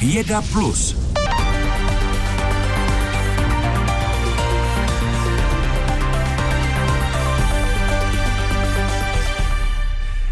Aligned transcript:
Věda 0.00 0.42
Plus. 0.52 1.15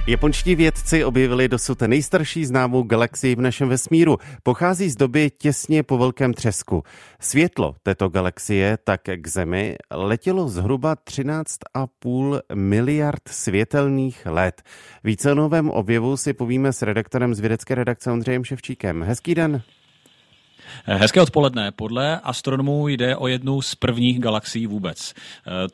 Japonští 0.07 0.55
vědci 0.55 1.05
objevili 1.05 1.49
dosud 1.49 1.81
nejstarší 1.81 2.45
známou 2.45 2.83
galaxii 2.83 3.35
v 3.37 3.41
našem 3.41 3.69
vesmíru. 3.69 4.19
Pochází 4.43 4.91
z 4.91 4.97
doby 4.97 5.31
těsně 5.39 5.83
po 5.83 5.99
velkém 5.99 6.35
třesku. 6.35 6.83
Světlo 7.21 7.75
této 7.83 8.09
galaxie 8.09 8.79
tak 8.85 9.01
k 9.17 9.27
Zemi 9.27 9.77
letělo 9.91 10.49
zhruba 10.49 10.95
13,5 10.95 12.41
miliard 12.55 13.29
světelných 13.29 14.27
let. 14.27 14.63
Více 15.05 15.33
o 15.33 15.35
novém 15.35 15.71
objevu 15.71 16.17
si 16.17 16.33
povíme 16.33 16.73
s 16.73 16.83
redaktorem 16.83 17.35
z 17.35 17.41
vědecké 17.41 17.75
redakce 17.75 18.11
Ondřejem 18.11 18.45
Ševčíkem. 18.45 19.03
Hezký 19.03 19.35
den. 19.35 19.63
Hezké 20.85 21.21
odpoledne. 21.21 21.73
Podle 21.73 22.21
astronomů 22.21 22.89
jde 22.89 23.17
o 23.17 23.29
jednu 23.29 23.63
z 23.63 23.75
prvních 23.75 24.21
galaxií 24.21 24.67
vůbec. 24.67 25.15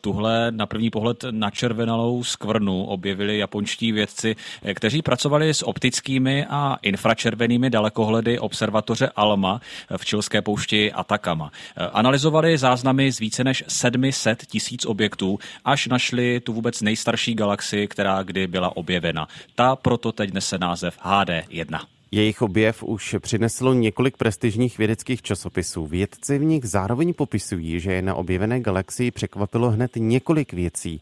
Tuhle 0.00 0.50
na 0.50 0.66
první 0.66 0.90
pohled 0.90 1.24
načervenalou 1.30 2.24
skvrnu 2.24 2.84
objevili 2.84 3.38
japonští 3.38 3.92
vědci, 3.92 4.36
kteří 4.74 5.02
pracovali 5.02 5.54
s 5.54 5.66
optickými 5.66 6.46
a 6.50 6.76
infračervenými 6.82 7.70
dalekohledy 7.70 8.38
observatoře 8.38 9.10
ALMA 9.16 9.60
v 9.96 10.04
čilské 10.04 10.42
poušti 10.42 10.92
Atakama. 10.92 11.50
Analyzovali 11.92 12.58
záznamy 12.58 13.12
z 13.12 13.18
více 13.18 13.44
než 13.44 13.64
700 13.68 14.46
tisíc 14.46 14.86
objektů, 14.86 15.38
až 15.64 15.86
našli 15.86 16.40
tu 16.40 16.52
vůbec 16.52 16.82
nejstarší 16.82 17.34
galaxii, 17.34 17.88
která 17.88 18.22
kdy 18.22 18.46
byla 18.46 18.76
objevena. 18.76 19.28
Ta 19.54 19.76
proto 19.76 20.12
teď 20.12 20.32
nese 20.32 20.58
název 20.58 20.98
HD1. 21.04 21.80
Jejich 22.12 22.42
objev 22.42 22.82
už 22.82 23.16
přineslo 23.18 23.74
několik 23.74 24.16
prestižních 24.16 24.78
vědeckých 24.78 25.22
časopisů. 25.22 25.86
Vědci 25.86 26.38
v 26.38 26.44
nich 26.44 26.64
zároveň 26.64 27.14
popisují, 27.14 27.80
že 27.80 27.92
je 27.92 28.02
na 28.02 28.14
objevené 28.14 28.60
galaxii 28.60 29.10
překvapilo 29.10 29.70
hned 29.70 29.90
několik 29.96 30.52
věcí. 30.52 31.00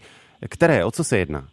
Které, 0.49 0.85
o 0.85 0.91
co 0.91 1.05
se 1.05 1.19
jedná? 1.19 1.49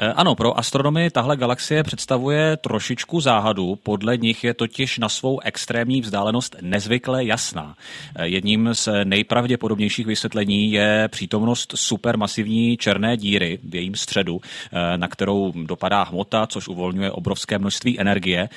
Eh, 0.00 0.12
ano, 0.12 0.34
pro 0.34 0.58
astronomy 0.58 1.10
tahle 1.10 1.36
galaxie 1.36 1.82
představuje 1.82 2.56
trošičku 2.56 3.20
záhadu, 3.20 3.78
podle 3.82 4.16
nich 4.16 4.44
je 4.44 4.54
totiž 4.54 4.98
na 4.98 5.08
svou 5.08 5.40
extrémní 5.40 6.00
vzdálenost 6.00 6.56
nezvykle 6.60 7.24
jasná. 7.24 7.74
Eh, 8.16 8.28
jedním 8.28 8.68
z 8.72 8.88
nejpravděpodobnějších 9.04 10.06
vysvětlení 10.06 10.72
je 10.72 11.08
přítomnost 11.08 11.72
supermasivní 11.76 12.76
černé 12.76 13.16
díry 13.16 13.58
v 13.62 13.74
jejím 13.74 13.94
středu, 13.94 14.40
eh, 14.72 14.98
na 14.98 15.08
kterou 15.08 15.52
dopadá 15.66 16.02
hmota, 16.02 16.46
což 16.46 16.68
uvolňuje 16.68 17.10
obrovské 17.10 17.58
množství 17.58 18.00
energie. 18.00 18.48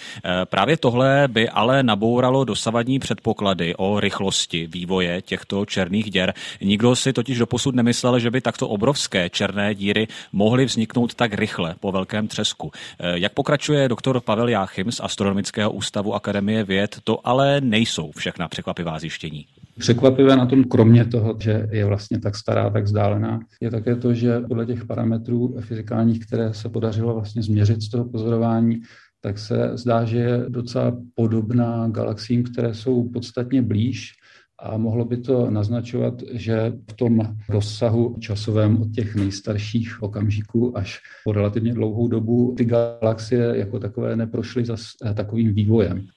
Právě 0.45 0.77
tohle 0.77 1.27
by 1.27 1.49
ale 1.49 1.83
nabouralo 1.83 2.43
dosavadní 2.43 2.99
předpoklady 2.99 3.75
o 3.75 3.99
rychlosti 3.99 4.67
vývoje 4.67 5.21
těchto 5.21 5.65
černých 5.65 6.11
děr. 6.11 6.33
Nikdo 6.61 6.95
si 6.95 7.13
totiž 7.13 7.37
doposud 7.37 7.75
nemyslel, 7.75 8.19
že 8.19 8.31
by 8.31 8.41
takto 8.41 8.67
obrovské 8.67 9.29
černé 9.29 9.75
díry 9.75 10.07
mohly 10.33 10.65
vzniknout 10.65 11.13
tak 11.13 11.30
tak 11.31 11.39
rychle 11.39 11.75
po 11.79 11.91
velkém 11.91 12.27
třesku. 12.27 12.71
Eh, 12.99 13.19
jak 13.19 13.33
pokračuje 13.33 13.89
doktor 13.89 14.21
Pavel 14.21 14.49
Jáchym 14.49 14.91
z 14.91 14.99
Astronomického 14.99 15.71
ústavu 15.71 16.13
Akademie 16.13 16.63
věd, 16.63 16.95
to 17.03 17.27
ale 17.27 17.61
nejsou 17.61 18.11
všechna 18.11 18.47
překvapivá 18.47 18.99
zjištění. 18.99 19.45
Překvapivé 19.79 20.35
na 20.35 20.45
tom, 20.45 20.63
kromě 20.63 21.05
toho, 21.05 21.35
že 21.39 21.67
je 21.71 21.85
vlastně 21.85 22.19
tak 22.19 22.35
stará, 22.35 22.69
tak 22.69 22.83
vzdálená, 22.83 23.39
je 23.61 23.71
také 23.71 23.95
to, 23.95 24.13
že 24.13 24.39
podle 24.39 24.65
těch 24.65 24.85
parametrů 24.85 25.55
fyzikálních, 25.59 26.25
které 26.25 26.53
se 26.53 26.69
podařilo 26.69 27.13
vlastně 27.13 27.41
změřit 27.41 27.81
z 27.81 27.89
toho 27.89 28.05
pozorování, 28.05 28.81
tak 29.21 29.39
se 29.39 29.71
zdá, 29.73 30.05
že 30.05 30.17
je 30.17 30.45
docela 30.49 30.97
podobná 31.15 31.87
galaxiím, 31.87 32.43
které 32.43 32.73
jsou 32.73 33.09
podstatně 33.09 33.61
blíž 33.61 34.13
a 34.61 34.77
mohlo 34.77 35.05
by 35.05 35.17
to 35.17 35.51
naznačovat, 35.51 36.13
že 36.31 36.73
v 36.91 36.93
tom 36.93 37.35
rozsahu 37.49 38.15
časovém 38.19 38.81
od 38.81 38.91
těch 38.91 39.15
nejstarších 39.15 40.03
okamžiků 40.03 40.77
až 40.77 40.99
po 41.23 41.31
relativně 41.31 41.73
dlouhou 41.73 42.07
dobu 42.07 42.53
ty 42.57 42.65
galaxie 42.65 43.57
jako 43.57 43.79
takové 43.79 44.15
neprošly 44.15 44.65
za 44.65 44.75
takovým 45.13 45.53
vývojem 45.53 46.07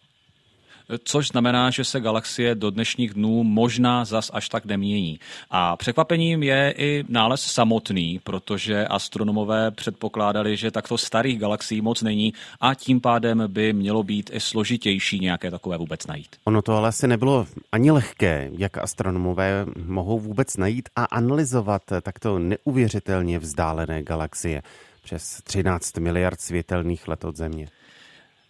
což 1.05 1.29
znamená, 1.29 1.71
že 1.71 1.85
se 1.85 2.01
galaxie 2.01 2.55
do 2.55 2.71
dnešních 2.71 3.15
dnů 3.15 3.45
možná 3.45 4.05
zas 4.05 4.31
až 4.35 4.49
tak 4.49 4.65
nemění. 4.65 5.21
A 5.51 5.77
překvapením 5.77 6.43
je 6.43 6.75
i 6.77 7.05
nález 7.09 7.41
samotný, 7.43 8.21
protože 8.25 8.87
astronomové 8.87 9.71
předpokládali, 9.71 10.57
že 10.57 10.71
takto 10.71 10.99
starých 10.99 11.39
galaxií 11.39 11.81
moc 11.81 12.03
není 12.03 12.33
a 12.61 12.75
tím 12.75 13.01
pádem 13.01 13.45
by 13.47 13.73
mělo 13.73 14.03
být 14.03 14.31
i 14.33 14.41
složitější 14.41 15.21
nějaké 15.21 15.51
takové 15.51 15.79
vůbec 15.79 16.07
najít. 16.07 16.37
Ono 16.45 16.63
to 16.63 16.77
ale 16.77 16.89
asi 16.89 17.09
nebylo 17.09 17.47
ani 17.73 17.91
lehké, 17.91 18.51
jak 18.59 18.79
astronomové 18.79 19.67
mohou 19.85 20.19
vůbec 20.19 20.57
najít 20.57 20.89
a 20.97 21.05
analyzovat 21.05 21.83
takto 22.03 22.39
neuvěřitelně 22.39 23.39
vzdálené 23.39 24.03
galaxie 24.03 24.63
přes 25.03 25.41
13 25.45 25.99
miliard 25.99 26.41
světelných 26.41 27.09
let 27.09 27.25
od 27.25 27.37
Země. 27.37 27.69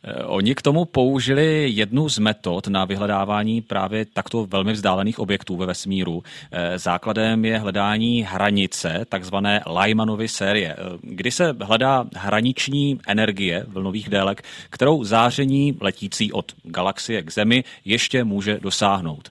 Eh, 0.05 0.25
oni 0.25 0.55
k 0.55 0.63
tomu 0.63 0.85
použili 0.85 1.69
jednu 1.69 2.09
z 2.09 2.19
metod 2.19 2.67
na 2.67 2.85
vyhledávání 2.85 3.61
právě 3.63 4.05
takto 4.05 4.47
velmi 4.47 4.73
vzdálených 4.73 5.19
objektů 5.19 5.57
ve 5.57 5.67
vesmíru. 5.67 6.23
Eh, 6.53 6.79
základem 6.79 7.45
je 7.45 7.59
hledání 7.59 8.23
hranice, 8.23 9.07
takzvané 9.09 9.63
Lymanovy 9.81 10.29
série, 10.29 10.73
eh, 10.73 10.99
kdy 11.03 11.31
se 11.31 11.57
hledá 11.61 12.07
hraniční 12.17 13.01
energie 13.07 13.65
vlnových 13.69 14.09
délek, 14.09 14.43
kterou 14.71 15.05
záření 15.05 15.77
letící 15.81 16.33
od 16.33 16.53
galaxie 16.63 17.23
k 17.23 17.33
Zemi 17.33 17.65
ještě 17.85 18.25
může 18.25 18.59
dosáhnout. 18.63 19.29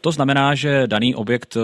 To 0.00 0.12
znamená, 0.12 0.54
že 0.54 0.86
daný 0.86 1.14
objekt 1.14 1.56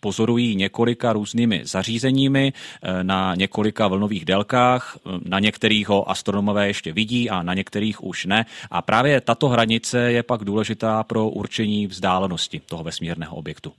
pozorují 0.00 0.56
několika 0.56 1.12
různými 1.12 1.62
zařízeními 1.64 2.52
eh, 2.82 3.04
na 3.04 3.34
několika 3.34 3.88
vlnových 3.88 4.24
délkách. 4.24 4.98
Na 5.24 5.38
některých 5.38 5.88
ho 5.88 6.10
astronomové 6.10 6.66
ještě 6.66 6.92
vidí 6.92 7.30
a 7.30 7.42
na 7.42 7.54
některých 7.54 8.04
už 8.04 8.26
ne. 8.26 8.46
A 8.70 8.82
právě 8.82 9.20
tato 9.20 9.48
hranice 9.48 10.12
je 10.12 10.22
pak 10.22 10.44
důležitá 10.44 11.02
pro 11.02 11.28
určení 11.28 11.86
vzdálenosti 11.86 12.60
toho 12.66 12.84
vesmírného 12.84 13.36
objektu. 13.36 13.72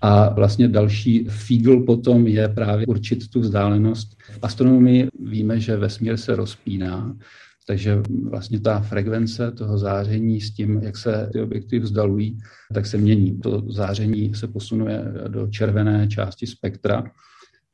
A 0.00 0.28
vlastně 0.28 0.68
další 0.68 1.24
fígl 1.28 1.80
potom 1.80 2.26
je 2.26 2.48
právě 2.48 2.86
určit 2.86 3.30
tu 3.30 3.40
vzdálenost. 3.40 4.08
V 4.30 4.38
astronomii 4.42 5.08
víme, 5.20 5.60
že 5.60 5.76
vesmír 5.76 6.16
se 6.16 6.36
rozpíná, 6.36 7.16
takže 7.70 8.02
vlastně 8.30 8.60
ta 8.60 8.80
frekvence 8.80 9.50
toho 9.50 9.78
záření 9.78 10.40
s 10.40 10.50
tím, 10.50 10.80
jak 10.82 10.96
se 10.96 11.30
ty 11.32 11.40
objekty 11.40 11.78
vzdalují, 11.78 12.38
tak 12.74 12.86
se 12.86 12.98
mění. 12.98 13.38
To 13.38 13.62
záření 13.68 14.34
se 14.34 14.48
posunuje 14.48 15.04
do 15.28 15.46
červené 15.46 16.08
části 16.08 16.46
spektra 16.46 17.04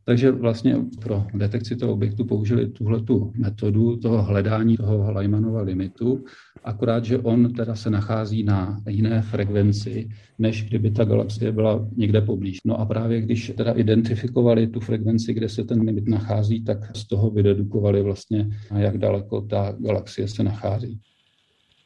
takže 0.06 0.30
vlastně 0.30 0.76
pro 1.02 1.26
detekci 1.34 1.76
toho 1.76 1.92
objektu 1.92 2.24
použili 2.24 2.68
tuhle 2.68 3.02
tu 3.02 3.32
metodu 3.36 3.96
toho 3.96 4.22
hledání 4.22 4.76
toho 4.76 5.12
Lymanova 5.12 5.62
limitu, 5.62 6.24
akorát, 6.66 7.04
že 7.04 7.18
on 7.18 7.52
teda 7.52 7.74
se 7.74 7.90
nachází 7.90 8.42
na 8.42 8.80
jiné 8.88 9.22
frekvenci, 9.22 10.08
než 10.38 10.62
kdyby 10.62 10.90
ta 10.90 11.04
galaxie 11.04 11.52
byla 11.52 11.88
někde 11.96 12.20
poblíž. 12.20 12.58
No 12.64 12.80
a 12.80 12.84
právě 12.84 13.20
když 13.20 13.52
teda 13.56 13.72
identifikovali 13.72 14.66
tu 14.66 14.80
frekvenci, 14.80 15.34
kde 15.34 15.48
se 15.48 15.64
ten 15.64 15.80
limit 15.80 16.08
nachází, 16.08 16.64
tak 16.64 16.96
z 16.96 17.04
toho 17.04 17.30
vydedukovali 17.30 18.02
vlastně, 18.02 18.48
jak 18.76 18.98
daleko 18.98 19.40
ta 19.40 19.74
galaxie 19.78 20.28
se 20.28 20.42
nachází. 20.42 21.00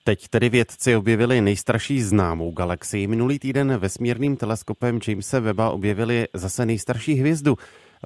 Teď 0.04 0.28
tedy 0.28 0.48
vědci 0.48 0.96
objevili 0.96 1.40
nejstarší 1.40 2.02
známou 2.02 2.50
galaxii. 2.52 3.06
Minulý 3.06 3.38
týden 3.38 3.76
vesmírným 3.76 4.36
teleskopem 4.36 4.98
Jamesa 5.08 5.40
Webba 5.40 5.70
objevili 5.70 6.26
zase 6.34 6.66
nejstarší 6.66 7.14
hvězdu. 7.14 7.56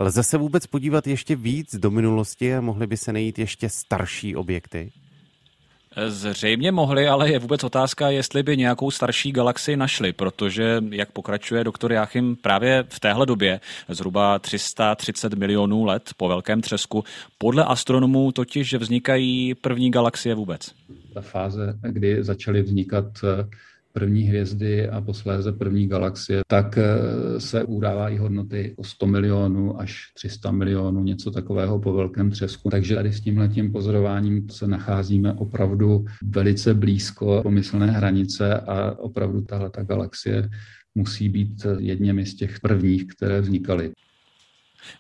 Lze 0.01 0.23
se 0.23 0.39
vůbec 0.39 0.67
podívat 0.67 1.07
ještě 1.07 1.37
víc 1.37 1.75
do 1.75 1.91
minulosti 1.91 2.55
a 2.55 2.61
mohly 2.61 2.87
by 2.87 2.97
se 2.97 3.13
nejít 3.13 3.39
ještě 3.39 3.69
starší 3.69 4.37
objekty? 4.37 4.93
Zřejmě 6.07 6.73
mohli, 6.73 7.09
ale 7.09 7.31
je 7.31 7.39
vůbec 7.39 7.65
otázka, 7.65 8.11
jestli 8.11 8.43
by 8.43 8.57
nějakou 8.57 8.91
starší 8.91 9.33
galaxii 9.33 9.77
našli, 9.77 10.13
protože, 10.13 10.83
jak 10.91 11.13
pokračuje 11.13 11.65
doktor 11.65 11.93
Jáchym, 11.93 12.37
právě 12.37 12.85
v 12.89 13.01
téhle 13.01 13.27
době, 13.27 13.61
zhruba 13.89 14.39
330 14.39 15.35
milionů 15.35 15.85
let 15.85 16.11
po 16.17 16.29
velkém 16.29 16.61
třesku, 16.61 17.05
podle 17.39 17.65
astronomů 17.65 18.33
totiž 18.33 18.75
vznikají 18.75 19.55
první 19.55 19.91
galaxie 19.91 20.35
vůbec. 20.35 20.71
Ta 21.15 21.21
fáze, 21.21 21.79
kdy 21.83 22.25
začaly 22.25 22.63
vznikat 22.63 23.05
první 23.95 24.23
hvězdy 24.23 24.89
a 24.89 25.01
posléze 25.01 25.53
první 25.53 25.89
galaxie, 25.89 26.43
tak 26.47 26.79
eh, 26.79 27.41
se 27.41 27.65
udávají 27.65 28.19
hodnoty 28.19 28.75
o 28.77 28.85
100 28.85 29.07
milionů 29.07 29.81
až 29.81 30.13
300 30.15 30.51
milionů, 30.51 31.03
něco 31.03 31.31
takového 31.31 31.79
po 31.79 31.93
velkém 31.93 32.31
třesku. 32.31 32.71
Takže 32.71 32.95
tady 32.95 33.13
s 33.13 33.21
tímhletím 33.21 33.73
pozorováním 33.73 34.49
se 34.51 34.67
nacházíme 34.67 35.33
opravdu 35.33 36.05
velice 36.23 36.75
blízko 36.75 37.41
pomyslné 37.43 37.87
hranice 37.87 38.55
a 38.55 38.99
opravdu 38.99 39.41
tahle 39.43 39.71
ta 39.71 39.83
galaxie 39.83 40.49
musí 40.95 41.29
být 41.29 41.67
jedněmi 41.79 42.27
z 42.27 42.35
těch 42.35 42.61
prvních, 42.61 43.07
které 43.07 43.41
vznikaly. 43.41 43.93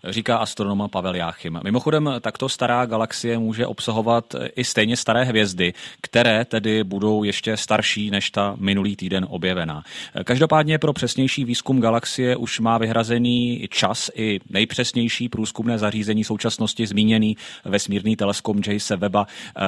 Říká 0.08 0.36
astronoma 0.36 0.88
Pavel 0.88 1.14
Jáchym. 1.14 1.60
Mimochodem, 1.64 2.10
takto 2.20 2.48
stará 2.48 2.86
galaxie 2.86 3.38
může 3.38 3.66
obsahovat 3.66 4.34
i 4.56 4.64
stejně 4.64 4.96
staré 4.96 5.24
hvězdy, 5.24 5.74
které 6.00 6.44
tedy 6.44 6.84
budou 6.84 7.24
ještě 7.24 7.56
starší 7.56 8.10
než 8.10 8.30
ta 8.30 8.56
minulý 8.58 8.96
týden 8.96 9.26
objevená. 9.30 9.82
Každopádně 10.24 10.78
pro 10.78 10.92
přesnější 10.92 11.44
výzkum 11.44 11.80
galaxie 11.80 12.36
už 12.36 12.60
má 12.60 12.78
vyhrazený 12.78 13.68
čas 13.70 14.10
i 14.14 14.40
nejpřesnější 14.50 15.28
průzkumné 15.28 15.78
zařízení 15.78 16.24
současnosti 16.24 16.86
zmíněný 16.86 17.36
vesmírný 17.64 18.16
teleskop 18.16 18.56
Jace 18.66 18.96
Weba, 18.96 19.26
eh, 19.26 19.60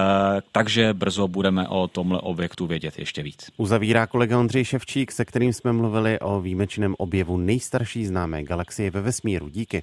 takže 0.53 0.95
brzo 0.95 1.29
budeme 1.29 1.69
o 1.69 1.89
tomhle 1.89 2.21
objektu 2.21 2.67
vědět 2.67 2.99
ještě 2.99 3.23
víc. 3.23 3.51
Uzavírá 3.57 4.07
kolega 4.07 4.39
Ondřej 4.39 4.65
Ševčík, 4.65 5.12
se 5.12 5.25
kterým 5.25 5.53
jsme 5.53 5.73
mluvili 5.73 6.19
o 6.21 6.41
výjimečném 6.41 6.95
objevu 6.99 7.37
nejstarší 7.37 8.07
známé 8.07 8.43
galaxie 8.43 8.91
ve 8.91 9.01
vesmíru. 9.01 9.49
Díky. 9.49 9.83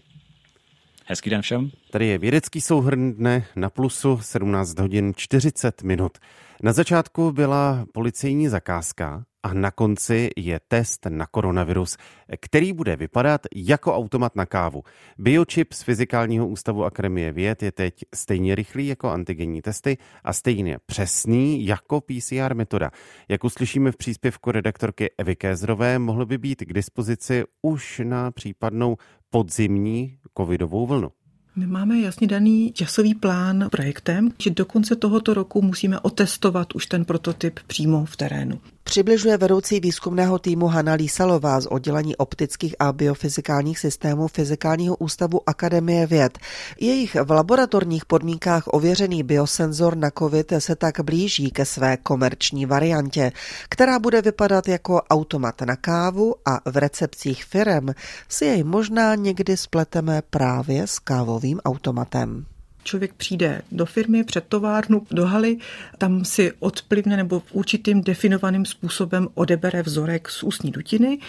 Hezký 1.06 1.30
den 1.30 1.42
všem. 1.42 1.72
Tady 1.92 2.08
je 2.08 2.18
vědecký 2.18 2.62
souhrn 2.62 3.14
dne 3.14 3.46
na 3.56 3.70
plusu 3.70 4.20
17 4.22 4.80
hodin 4.80 5.14
40 5.16 5.84
minut. 5.84 6.18
Na 6.64 6.74
začátku 6.74 7.32
byla 7.32 7.86
policejní 7.94 8.48
zakázka 8.48 9.26
a 9.44 9.54
na 9.54 9.72
konci 9.72 10.30
je 10.38 10.60
test 10.68 11.06
na 11.10 11.26
koronavirus, 11.26 11.98
který 12.42 12.74
bude 12.74 12.96
vypadat 12.96 13.42
jako 13.56 13.96
automat 13.96 14.36
na 14.36 14.46
kávu. 14.46 14.84
Biochip 15.18 15.74
z 15.74 15.84
Fyzikálního 15.84 16.48
ústavu 16.48 16.86
Akademie 16.86 17.32
věd 17.32 17.64
je 17.64 17.72
teď 17.72 17.94
stejně 18.16 18.56
rychlý 18.56 18.88
jako 18.88 19.10
antigenní 19.10 19.62
testy 19.62 19.98
a 20.24 20.34
stejně 20.34 20.78
přesný 20.86 21.66
jako 21.66 22.02
PCR 22.02 22.54
metoda. 22.54 22.92
Jak 23.30 23.44
uslyšíme 23.44 23.92
v 23.92 23.98
příspěvku 23.98 24.52
redaktorky 24.52 25.10
Evy 25.18 25.36
Kézrové, 25.36 26.00
mohl 26.00 26.26
by 26.26 26.38
být 26.38 26.62
k 26.62 26.74
dispozici 26.74 27.44
už 27.62 28.02
na 28.04 28.32
případnou 28.32 28.98
podzimní 29.30 30.18
covidovou 30.38 30.88
vlnu. 30.88 31.12
My 31.56 31.68
máme 31.68 32.00
jasně 32.00 32.28
daný 32.28 32.72
časový 32.72 33.16
plán 33.16 33.68
projektem, 33.72 34.30
že 34.40 34.50
do 34.50 34.66
konce 34.66 34.96
tohoto 34.96 35.34
roku 35.34 35.62
musíme 35.62 36.00
otestovat 36.00 36.76
už 36.76 36.86
ten 36.86 37.06
prototyp 37.06 37.60
přímo 37.68 38.06
v 38.06 38.18
terénu. 38.18 38.60
Přibližuje 38.94 39.38
vedoucí 39.38 39.80
výzkumného 39.80 40.40
týmu 40.40 40.68
Hanna 40.68 40.94
Lísalová 40.94 41.62
z 41.62 41.66
oddělení 41.66 42.16
optických 42.16 42.76
a 42.80 42.94
biofyzikálních 42.94 43.80
systémů 43.80 44.28
Fyzikálního 44.28 44.96
ústavu 44.96 45.50
Akademie 45.50 46.08
věd. 46.08 46.38
Jejich 46.80 47.16
v 47.24 47.32
laboratorních 47.32 48.06
podmínkách 48.06 48.64
ověřený 48.68 49.24
biosenzor 49.24 49.98
na 49.98 50.12
COVID 50.20 50.54
se 50.60 50.76
tak 50.76 51.00
blíží 51.00 51.52
ke 51.52 51.66
své 51.66 51.98
komerční 51.98 52.66
variantě, 52.66 53.32
která 53.70 54.00
bude 54.00 54.22
vypadat 54.22 54.68
jako 54.68 55.02
automat 55.02 55.62
na 55.62 55.76
kávu 55.76 56.36
a 56.46 56.60
v 56.72 56.78
recepcích 56.78 57.46
firem 57.46 57.94
si 58.30 58.46
jej 58.46 58.64
možná 58.64 59.16
někdy 59.16 59.58
spleteme 59.58 60.22
právě 60.30 60.88
s 60.88 61.00
kávovým 61.00 61.60
automatem. 61.66 62.46
Člověk 62.84 63.14
přijde 63.14 63.62
do 63.72 63.86
firmy, 63.86 64.24
před 64.24 64.44
továrnu, 64.48 65.08
do 65.12 65.26
haly, 65.26 65.58
tam 65.98 66.26
si 66.26 66.52
odplivne 66.60 67.18
nebo 67.18 67.40
v 67.40 67.52
určitým 67.52 68.02
definovaným 68.02 68.66
způsobem 68.66 69.28
odebere 69.34 69.84
vzorek 69.84 70.30
z 70.30 70.44
ústní 70.44 70.72
dutiny 70.72 71.20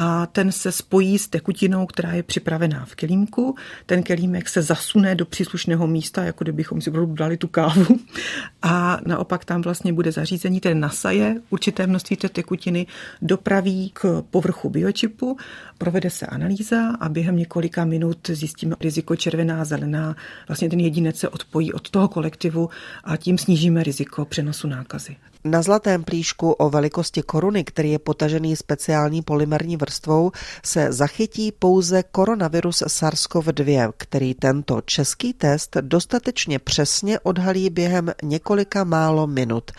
a 0.00 0.26
ten 0.26 0.52
se 0.52 0.72
spojí 0.72 1.18
s 1.18 1.28
tekutinou, 1.28 1.86
která 1.86 2.12
je 2.12 2.22
připravená 2.22 2.84
v 2.84 2.94
kelímku. 2.94 3.56
Ten 3.86 4.02
kelímek 4.02 4.48
se 4.48 4.62
zasune 4.62 5.14
do 5.14 5.26
příslušného 5.26 5.86
místa, 5.86 6.24
jako 6.24 6.44
kdybychom 6.44 6.80
si 6.80 6.92
dali 7.14 7.36
tu 7.36 7.48
kávu. 7.48 7.86
A 8.62 8.98
naopak 9.06 9.44
tam 9.44 9.62
vlastně 9.62 9.92
bude 9.92 10.12
zařízení, 10.12 10.60
které 10.60 10.74
nasaje 10.74 11.40
určité 11.50 11.86
množství 11.86 12.16
té 12.16 12.28
tekutiny, 12.28 12.86
dopraví 13.22 13.90
k 13.94 14.22
povrchu 14.30 14.70
biočipu, 14.70 15.36
provede 15.78 16.10
se 16.10 16.26
analýza 16.26 16.90
a 17.00 17.08
během 17.08 17.36
několika 17.36 17.84
minut 17.84 18.30
zjistíme 18.32 18.76
riziko 18.80 19.16
červená, 19.16 19.64
zelená. 19.64 20.16
Vlastně 20.48 20.70
ten 20.70 20.80
jedinec 20.80 21.16
se 21.16 21.28
odpojí 21.28 21.72
od 21.72 21.90
toho 21.90 22.08
kolektivu 22.08 22.70
a 23.04 23.16
tím 23.16 23.38
snížíme 23.38 23.82
riziko 23.82 24.24
přenosu 24.24 24.68
nákazy. 24.68 25.16
Na 25.44 25.62
zlatém 25.62 26.04
plíšku 26.04 26.52
o 26.52 26.70
velikosti 26.70 27.22
koruny, 27.22 27.64
který 27.64 27.90
je 27.90 27.98
potažený 27.98 28.56
speciální 28.56 29.22
polymerní 29.22 29.76
vrstvou, 29.76 30.32
se 30.64 30.92
zachytí 30.92 31.52
pouze 31.52 32.02
koronavirus 32.02 32.82
SARS-CoV-2, 32.82 33.92
který 33.96 34.34
tento 34.34 34.80
český 34.80 35.32
test 35.32 35.76
dostatečně 35.80 36.58
přesně 36.58 37.20
odhalí 37.20 37.70
během 37.70 38.12
několika 38.22 38.84
málo 38.84 39.26
minut. 39.26 39.70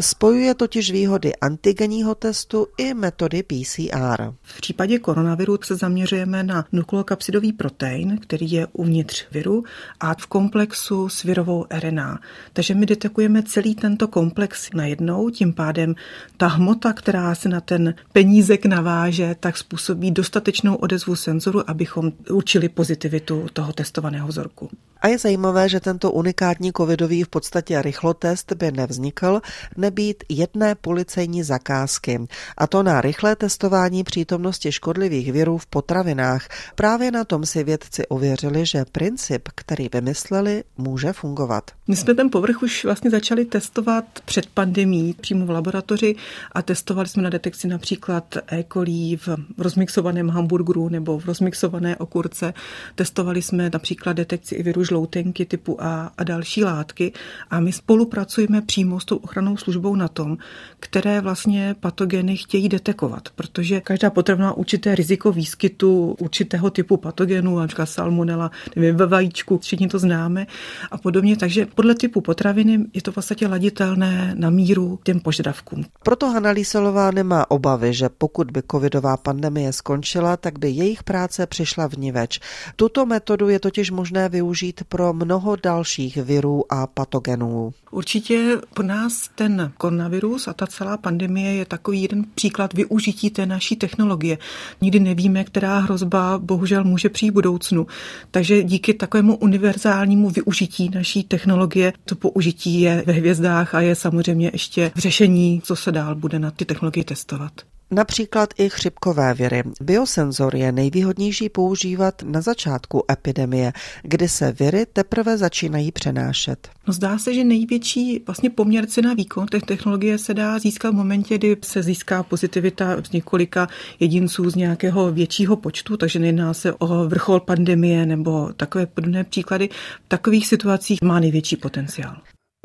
Spojuje 0.00 0.54
totiž 0.54 0.90
výhody 0.90 1.36
antigenního 1.36 2.14
testu 2.14 2.66
i 2.78 2.94
metody 2.94 3.42
PCR. 3.42 4.32
V 4.42 4.60
případě 4.60 4.98
koronaviru 4.98 5.58
se 5.62 5.76
zaměřujeme 5.76 6.42
na 6.42 6.64
nukleokapsidový 6.72 7.52
protein, 7.52 8.18
který 8.18 8.52
je 8.52 8.66
uvnitř 8.72 9.24
viru 9.32 9.64
a 10.00 10.14
v 10.14 10.26
komplexu 10.26 11.08
s 11.08 11.22
virovou 11.22 11.64
RNA. 11.70 12.18
Takže 12.52 12.74
my 12.74 12.86
detekujeme 12.86 13.42
celý 13.42 13.74
tento 13.74 14.08
komplex 14.08 14.70
na 14.74 14.86
jedno 14.86 15.03
jednou, 15.04 15.30
tím 15.30 15.52
pádem 15.52 15.94
ta 16.36 16.46
hmota, 16.46 16.92
která 16.92 17.34
se 17.34 17.48
na 17.48 17.60
ten 17.60 17.94
penízek 18.12 18.66
naváže, 18.66 19.36
tak 19.40 19.56
způsobí 19.56 20.10
dostatečnou 20.10 20.74
odezvu 20.74 21.16
senzoru, 21.16 21.70
abychom 21.70 22.12
určili 22.30 22.68
pozitivitu 22.68 23.46
toho 23.52 23.72
testovaného 23.72 24.28
vzorku. 24.28 24.70
A 25.04 25.08
je 25.08 25.18
zajímavé, 25.18 25.68
že 25.68 25.80
tento 25.80 26.12
unikátní 26.12 26.72
covidový 26.72 27.22
v 27.22 27.28
podstatě 27.28 27.82
rychlotest 27.82 28.52
by 28.52 28.72
nevznikl 28.72 29.40
nebýt 29.76 30.24
jedné 30.28 30.74
policejní 30.74 31.42
zakázky. 31.42 32.26
A 32.56 32.66
to 32.66 32.82
na 32.82 33.00
rychlé 33.00 33.36
testování 33.36 34.04
přítomnosti 34.04 34.72
škodlivých 34.72 35.32
virů 35.32 35.58
v 35.58 35.66
potravinách. 35.66 36.48
Právě 36.74 37.10
na 37.10 37.24
tom 37.24 37.46
si 37.46 37.64
vědci 37.64 38.06
ověřili, 38.06 38.66
že 38.66 38.84
princip, 38.92 39.48
který 39.54 39.88
vymysleli, 39.92 40.64
může 40.76 41.12
fungovat. 41.12 41.70
My 41.88 41.96
jsme 41.96 42.14
ten 42.14 42.30
povrch 42.30 42.62
už 42.62 42.84
vlastně 42.84 43.10
začali 43.10 43.44
testovat 43.44 44.04
před 44.24 44.46
pandemí 44.46 44.93
přímo 45.20 45.46
v 45.46 45.50
laboratoři 45.50 46.16
a 46.52 46.62
testovali 46.62 47.08
jsme 47.08 47.22
na 47.22 47.30
detekci 47.30 47.68
například 47.68 48.36
E. 48.52 48.64
coli 48.72 49.16
v 49.16 49.28
rozmixovaném 49.58 50.28
hamburgeru 50.28 50.88
nebo 50.88 51.18
v 51.18 51.24
rozmixované 51.24 51.96
okurce. 51.96 52.54
Testovali 52.94 53.42
jsme 53.42 53.70
například 53.72 54.12
detekci 54.12 54.54
i 54.54 54.62
viru 54.62 54.84
žloutenky 54.84 55.44
typu 55.44 55.82
A 55.82 56.12
a 56.18 56.24
další 56.24 56.64
látky 56.64 57.12
a 57.50 57.60
my 57.60 57.72
spolupracujeme 57.72 58.62
přímo 58.62 59.00
s 59.00 59.04
tou 59.04 59.16
ochranou 59.16 59.56
službou 59.56 59.96
na 59.96 60.08
tom, 60.08 60.38
které 60.80 61.20
vlastně 61.20 61.74
patogeny 61.80 62.36
chtějí 62.36 62.68
detekovat, 62.68 63.28
protože 63.34 63.80
každá 63.80 64.10
potravina 64.10 64.52
určité 64.52 64.94
riziko 64.94 65.32
výskytu 65.32 66.16
určitého 66.18 66.70
typu 66.70 66.96
patogenů, 66.96 67.58
například 67.58 67.86
salmonella, 67.86 68.50
nevím, 68.76 68.96
ve 68.96 69.06
vajíčku, 69.06 69.58
všichni 69.58 69.88
to 69.88 69.98
známe 69.98 70.46
a 70.90 70.98
podobně, 70.98 71.36
takže 71.36 71.66
podle 71.74 71.94
typu 71.94 72.20
potraviny 72.20 72.80
je 72.94 73.02
to 73.02 73.12
v 73.12 73.14
podstatě 73.14 73.46
laditelné 73.46 74.34
na 74.38 74.50
míru 74.50 74.83
těm 75.04 75.20
požadavkům. 75.20 75.84
Proto 76.02 76.26
Hanna 76.30 76.50
Líselová 76.50 77.10
nemá 77.10 77.50
obavy, 77.50 77.94
že 77.94 78.08
pokud 78.08 78.50
by 78.50 78.62
covidová 78.70 79.16
pandemie 79.16 79.72
skončila, 79.72 80.36
tak 80.36 80.58
by 80.58 80.70
jejich 80.70 81.02
práce 81.02 81.46
přišla 81.46 81.88
v 81.88 81.94
niveč. 81.98 82.40
Tuto 82.76 83.06
metodu 83.06 83.48
je 83.48 83.60
totiž 83.60 83.90
možné 83.90 84.28
využít 84.28 84.82
pro 84.88 85.12
mnoho 85.12 85.56
dalších 85.56 86.16
virů 86.16 86.72
a 86.72 86.86
patogenů. 86.86 87.72
Určitě 87.90 88.56
pro 88.74 88.84
nás 88.86 89.30
ten 89.34 89.72
koronavirus 89.78 90.48
a 90.48 90.52
ta 90.52 90.66
celá 90.66 90.96
pandemie 90.96 91.54
je 91.54 91.64
takový 91.64 92.02
jeden 92.02 92.24
příklad 92.34 92.74
využití 92.74 93.30
té 93.30 93.46
naší 93.46 93.76
technologie. 93.76 94.38
Nikdy 94.80 95.00
nevíme, 95.00 95.44
která 95.44 95.78
hrozba 95.78 96.38
bohužel 96.38 96.84
může 96.84 97.08
přijít 97.08 97.30
v 97.30 97.34
budoucnu. 97.34 97.86
Takže 98.30 98.62
díky 98.62 98.94
takovému 98.94 99.36
univerzálnímu 99.36 100.30
využití 100.30 100.90
naší 100.94 101.24
technologie, 101.24 101.92
to 102.04 102.14
použití 102.14 102.80
je 102.80 103.02
ve 103.06 103.12
hvězdách 103.12 103.74
a 103.74 103.80
je 103.80 103.94
samozřejmě 103.94 104.50
ještě 104.52 104.73
v 104.94 104.98
řešení, 104.98 105.60
co 105.64 105.76
se 105.76 105.92
dál 105.92 106.14
bude 106.14 106.38
na 106.38 106.50
ty 106.50 106.64
technologie 106.64 107.04
testovat. 107.04 107.52
Například 107.90 108.48
i 108.58 108.68
chřipkové 108.68 109.34
viry. 109.34 109.62
Biosenzor 109.80 110.56
je 110.56 110.72
nejvýhodnější 110.72 111.48
používat 111.48 112.22
na 112.22 112.40
začátku 112.40 113.04
epidemie, 113.10 113.72
kdy 114.02 114.28
se 114.28 114.52
viry 114.52 114.86
teprve 114.92 115.38
začínají 115.38 115.92
přenášet. 115.92 116.68
No 116.86 116.92
zdá 116.92 117.18
se, 117.18 117.34
že 117.34 117.44
největší 117.44 118.22
vlastně 118.26 118.50
poměr 118.50 118.86
cena 118.86 119.14
výkon 119.14 119.46
té 119.46 119.60
technologie 119.60 120.18
se 120.18 120.34
dá 120.34 120.58
získat 120.58 120.90
v 120.90 120.94
momentě, 120.94 121.38
kdy 121.38 121.56
se 121.64 121.82
získá 121.82 122.22
pozitivita 122.22 122.96
z 123.04 123.12
několika 123.12 123.68
jedinců 124.00 124.50
z 124.50 124.54
nějakého 124.54 125.12
většího 125.12 125.56
počtu, 125.56 125.96
takže 125.96 126.18
nejedná 126.18 126.54
se 126.54 126.72
o 126.72 126.86
vrchol 127.08 127.40
pandemie 127.40 128.06
nebo 128.06 128.52
takové 128.56 128.86
podobné 128.86 129.24
příklady. 129.24 129.68
V 130.04 130.08
takových 130.08 130.46
situacích 130.46 130.98
má 131.02 131.20
největší 131.20 131.56
potenciál. 131.56 132.16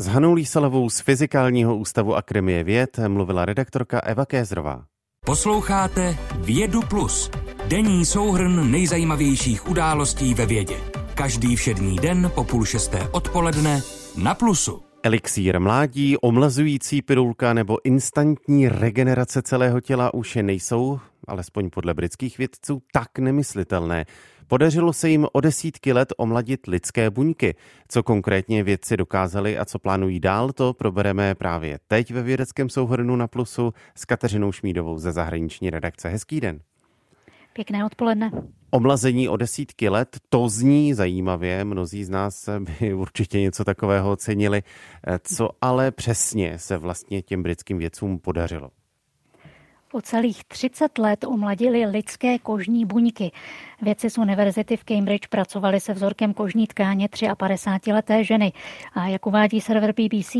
S 0.01 0.07
Hanou 0.07 0.33
Lísalovou 0.33 0.89
z 0.89 0.99
Fyzikálního 0.99 1.77
ústavu 1.77 2.15
Akademie 2.15 2.63
věd 2.63 2.99
mluvila 3.07 3.45
redaktorka 3.45 3.99
Eva 3.99 4.25
Kézrová. 4.25 4.83
Posloucháte 5.25 6.17
Vědu 6.35 6.81
Plus, 6.81 7.31
denní 7.67 8.05
souhrn 8.05 8.71
nejzajímavějších 8.71 9.69
událostí 9.69 10.33
ve 10.33 10.45
vědě. 10.45 10.77
Každý 11.13 11.55
všední 11.55 11.95
den 11.95 12.31
po 12.35 12.43
půl 12.43 12.65
šesté 12.65 13.09
odpoledne 13.11 13.81
na 14.23 14.35
Plusu. 14.35 14.81
Elixír 15.03 15.59
mládí, 15.59 16.17
omlazující 16.17 17.01
pilulka 17.01 17.53
nebo 17.53 17.85
instantní 17.85 18.69
regenerace 18.69 19.41
celého 19.41 19.81
těla 19.81 20.13
už 20.13 20.37
nejsou, 20.41 20.99
alespoň 21.27 21.69
podle 21.69 21.93
britských 21.93 22.37
vědců, 22.37 22.81
tak 22.93 23.19
nemyslitelné. 23.19 24.05
Podařilo 24.49 24.93
se 24.93 25.09
jim 25.09 25.27
o 25.31 25.41
desítky 25.41 25.93
let 25.93 26.13
omladit 26.17 26.67
lidské 26.67 27.09
buňky. 27.09 27.55
Co 27.87 28.03
konkrétně 28.03 28.63
vědci 28.63 28.97
dokázali 28.97 29.57
a 29.57 29.65
co 29.65 29.79
plánují 29.79 30.19
dál, 30.19 30.51
to 30.51 30.73
probereme 30.73 31.35
právě 31.35 31.79
teď 31.87 32.13
ve 32.13 32.21
vědeckém 32.21 32.69
souhrnu 32.69 33.15
na 33.15 33.27
Plusu 33.27 33.73
s 33.95 34.05
Kateřinou 34.05 34.51
Šmídovou 34.51 34.97
ze 34.97 35.11
zahraniční 35.11 35.69
redakce. 35.69 36.09
Hezký 36.09 36.41
den. 36.41 36.59
Pěkné 37.53 37.85
odpoledne. 37.85 38.31
Omlazení 38.71 39.29
o 39.29 39.37
desítky 39.37 39.89
let, 39.89 40.17
to 40.29 40.49
zní 40.49 40.93
zajímavě, 40.93 41.63
mnozí 41.63 42.03
z 42.03 42.09
nás 42.09 42.49
by 42.59 42.93
určitě 42.93 43.41
něco 43.41 43.63
takového 43.63 44.11
ocenili. 44.11 44.63
Co 45.23 45.49
ale 45.61 45.91
přesně 45.91 46.59
se 46.59 46.77
vlastně 46.77 47.21
těm 47.21 47.43
britským 47.43 47.77
vědcům 47.77 48.19
podařilo? 48.19 48.69
Po 49.91 50.01
celých 50.01 50.43
30 50.43 50.97
let 50.97 51.25
omladili 51.27 51.85
lidské 51.85 52.39
kožní 52.39 52.85
buňky. 52.85 53.31
Vědci 53.81 54.09
z 54.09 54.17
univerzity 54.17 54.77
v 54.77 54.83
Cambridge 54.83 55.27
pracovali 55.27 55.79
se 55.79 55.93
vzorkem 55.93 56.33
kožní 56.33 56.67
tkáně 56.67 57.07
53-leté 57.07 58.23
ženy. 58.23 58.53
A 58.93 59.07
jak 59.07 59.25
uvádí 59.25 59.61
server 59.61 59.93
BBC, 59.93 60.35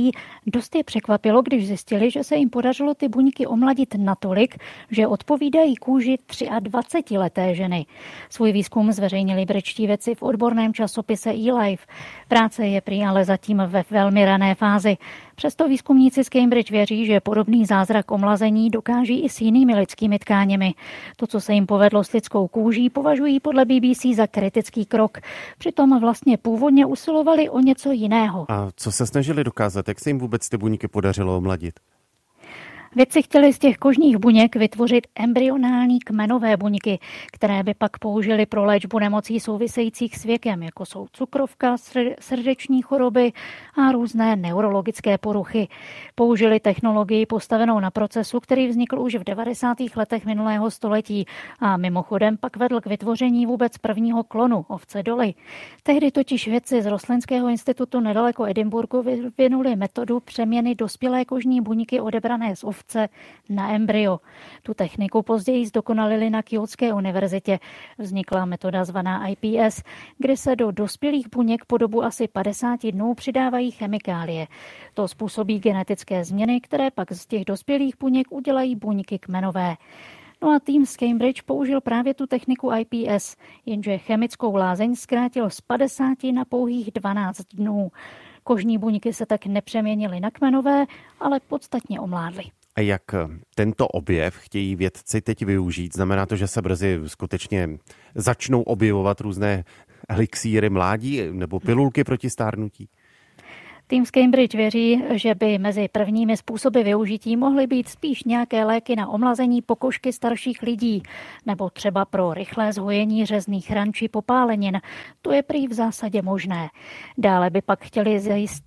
dost 0.46 0.76
je 0.76 0.84
překvapilo, 0.84 1.42
když 1.42 1.68
zjistili, 1.68 2.12
že 2.12 2.24
se 2.24 2.36
jim 2.36 2.50
podařilo 2.50 2.94
ty 2.94 3.08
buňky 3.08 3.48
omladit 3.48 3.96
natolik, 3.98 4.58
že 4.92 5.08
odpovídají 5.08 5.76
kůži 5.76 6.18
23-leté 6.28 7.56
ženy. 7.56 7.86
Svůj 8.30 8.52
výzkum 8.52 8.92
zveřejnili 8.92 9.46
britští 9.46 9.88
vědci 9.88 10.16
v 10.16 10.24
odborném 10.24 10.74
časopise 10.74 11.30
eLife. 11.30 11.86
Práce 12.28 12.68
je 12.68 12.82
prý 12.82 13.04
ale 13.04 13.26
zatím 13.26 13.62
ve 13.68 13.84
velmi 13.90 14.26
rané 14.26 14.56
fázi. 14.56 14.98
Přesto 15.40 15.68
výzkumníci 15.68 16.24
z 16.24 16.30
Cambridge 16.30 16.72
věří, 16.72 17.06
že 17.06 17.20
podobný 17.20 17.66
zázrak 17.66 18.12
omlazení 18.12 18.70
dokáží 18.70 19.20
i 19.20 19.30
s 19.30 19.42
jinými 19.42 19.76
lidskými 19.76 20.20
tkáněmi. 20.20 20.74
To, 21.18 21.28
co 21.28 21.42
se 21.42 21.54
jim 21.54 21.66
povedlo 21.66 22.04
s 22.04 22.12
lidskou 22.12 22.48
kůží, 22.48 22.90
považují 22.90 23.40
podle 23.40 23.66
BBC 23.66 24.06
za 24.16 24.28
kritický 24.28 24.86
krok. 24.86 25.18
Přitom 25.58 26.00
vlastně 26.00 26.38
původně 26.38 26.86
usilovali 26.86 27.50
o 27.50 27.60
něco 27.60 27.92
jiného. 27.92 28.46
A 28.50 28.68
co 28.76 28.92
se 28.92 29.08
snažili 29.08 29.44
dokázat? 29.44 29.88
Jak 29.88 30.00
se 30.00 30.10
jim 30.10 30.20
vůbec 30.20 30.50
ty 30.50 30.58
buňky 30.58 30.88
podařilo 30.88 31.38
omladit? 31.38 31.80
Vědci 32.96 33.22
chtěli 33.22 33.54
z 33.54 33.60
těch 33.60 33.78
kožních 33.78 34.18
buněk 34.18 34.56
vytvořit 34.56 35.08
embryonální 35.16 36.00
kmenové 36.00 36.58
buňky, 36.58 37.00
které 37.34 37.64
by 37.64 37.74
pak 37.74 38.00
použili 38.00 38.46
pro 38.46 38.66
léčbu 38.66 39.00
nemocí 39.00 39.40
souvisejících 39.40 40.18
s 40.18 40.24
věkem, 40.24 40.64
jako 40.64 40.86
jsou 40.86 41.08
cukrovka, 41.12 41.76
srdeční 42.20 42.82
choroby 42.82 43.32
a 43.76 43.92
různé 43.92 44.36
neurologické 44.36 45.18
poruchy. 45.18 45.68
Použili 46.16 46.60
technologii 46.60 47.26
postavenou 47.26 47.80
na 47.80 47.92
procesu, 47.92 48.40
který 48.40 48.68
vznikl 48.68 49.00
už 49.00 49.16
v 49.16 49.24
90. 49.24 49.78
letech 49.96 50.26
minulého 50.26 50.72
století 50.72 51.26
a 51.60 51.78
mimochodem 51.78 52.38
pak 52.38 52.58
vedl 52.58 52.82
k 52.82 52.86
vytvoření 52.86 53.46
vůbec 53.46 53.78
prvního 53.78 54.24
klonu 54.24 54.66
ovce 54.68 55.04
doly. 55.04 55.34
Tehdy 55.84 56.12
totiž 56.12 56.48
vědci 56.48 56.82
z 56.82 56.86
Rostlinského 56.86 57.48
institutu 57.48 58.00
nedaleko 58.00 58.46
Edinburgu 58.46 59.02
vyvinuli 59.02 59.76
metodu 59.76 60.20
přeměny 60.20 60.76
dospělé 60.76 61.26
kožní 61.26 61.62
buňky 61.62 62.00
odebrané 62.00 62.56
z 62.56 62.64
ovce 62.64 62.79
ovce 62.80 63.10
na 63.50 63.72
embryo. 63.72 64.20
Tu 64.64 64.74
techniku 64.74 65.22
později 65.22 65.66
zdokonalili 65.66 66.30
na 66.30 66.42
Kyotské 66.42 66.94
univerzitě. 66.94 67.60
Vznikla 67.98 68.46
metoda 68.46 68.86
zvaná 68.86 69.28
IPS, 69.28 69.84
kdy 70.18 70.38
se 70.38 70.56
do 70.56 70.72
dospělých 70.72 71.28
buněk 71.30 71.66
po 71.66 71.78
dobu 71.78 72.04
asi 72.04 72.28
50 72.28 72.80
dnů 72.92 73.14
přidávají 73.14 73.72
chemikálie. 73.72 74.48
To 74.94 75.08
způsobí 75.08 75.60
genetické 75.60 76.24
změny, 76.24 76.62
které 76.62 76.92
pak 76.92 77.12
z 77.12 77.26
těch 77.26 77.46
dospělých 77.46 77.96
buněk 78.00 78.28
udělají 78.32 78.76
buňky 78.76 79.20
kmenové. 79.20 79.76
No 80.42 80.50
a 80.50 80.60
tým 80.60 80.86
z 80.86 80.98
Cambridge 80.98 81.42
použil 81.42 81.82
právě 81.82 82.14
tu 82.14 82.28
techniku 82.28 82.72
IPS, 82.74 83.36
jenže 83.66 83.98
chemickou 83.98 84.56
lázeň 84.56 84.96
zkrátil 84.96 85.50
z 85.50 85.62
50 85.62 86.24
na 86.34 86.46
pouhých 86.46 86.92
12 86.92 87.42
dnů. 87.54 87.92
Kožní 88.44 88.78
buňky 88.78 89.14
se 89.14 89.26
tak 89.26 89.46
nepřeměnily 89.46 90.20
na 90.20 90.32
kmenové, 90.32 90.86
ale 91.20 91.40
podstatně 91.40 92.00
omládly. 92.00 92.44
A 92.76 92.82
jak 92.82 93.02
tento 93.56 93.88
objev 93.88 94.36
chtějí 94.36 94.76
vědci 94.76 95.22
teď 95.22 95.46
využít? 95.46 95.96
Znamená 95.96 96.26
to, 96.26 96.36
že 96.36 96.48
se 96.48 96.62
brzy 96.62 97.00
skutečně 97.06 97.70
začnou 98.16 98.62
objevovat 98.62 99.22
různé 99.22 99.64
elixíry 100.10 100.70
mládí 100.70 101.22
nebo 101.32 101.60
pilulky 101.60 102.04
proti 102.04 102.30
stárnutí? 102.30 102.90
Tým 103.92 104.06
z 104.06 104.12
Cambridge 104.12 104.56
věří, 104.56 105.04
že 105.12 105.36
by 105.36 105.58
mezi 105.58 105.88
prvními 105.92 106.38
způsoby 106.38 106.82
využití 106.82 107.38
mohly 107.38 107.68
být 107.68 107.90
spíš 107.90 108.24
nějaké 108.24 108.64
léky 108.64 108.96
na 108.96 109.08
omlazení 109.08 109.62
pokožky 109.62 110.14
starších 110.14 110.62
lidí, 110.62 111.04
nebo 111.46 111.70
třeba 111.70 112.06
pro 112.06 112.34
rychlé 112.34 112.74
zhojení 112.74 113.26
řezných 113.26 113.72
ran 113.72 113.94
či 113.94 114.08
popálenin. 114.10 114.82
To 115.22 115.32
je 115.32 115.44
prý 115.44 115.68
v 115.68 115.74
zásadě 115.74 116.22
možné. 116.22 116.70
Dále 117.18 117.50
by 117.50 117.62
pak 117.62 117.84
chtěli 117.86 118.20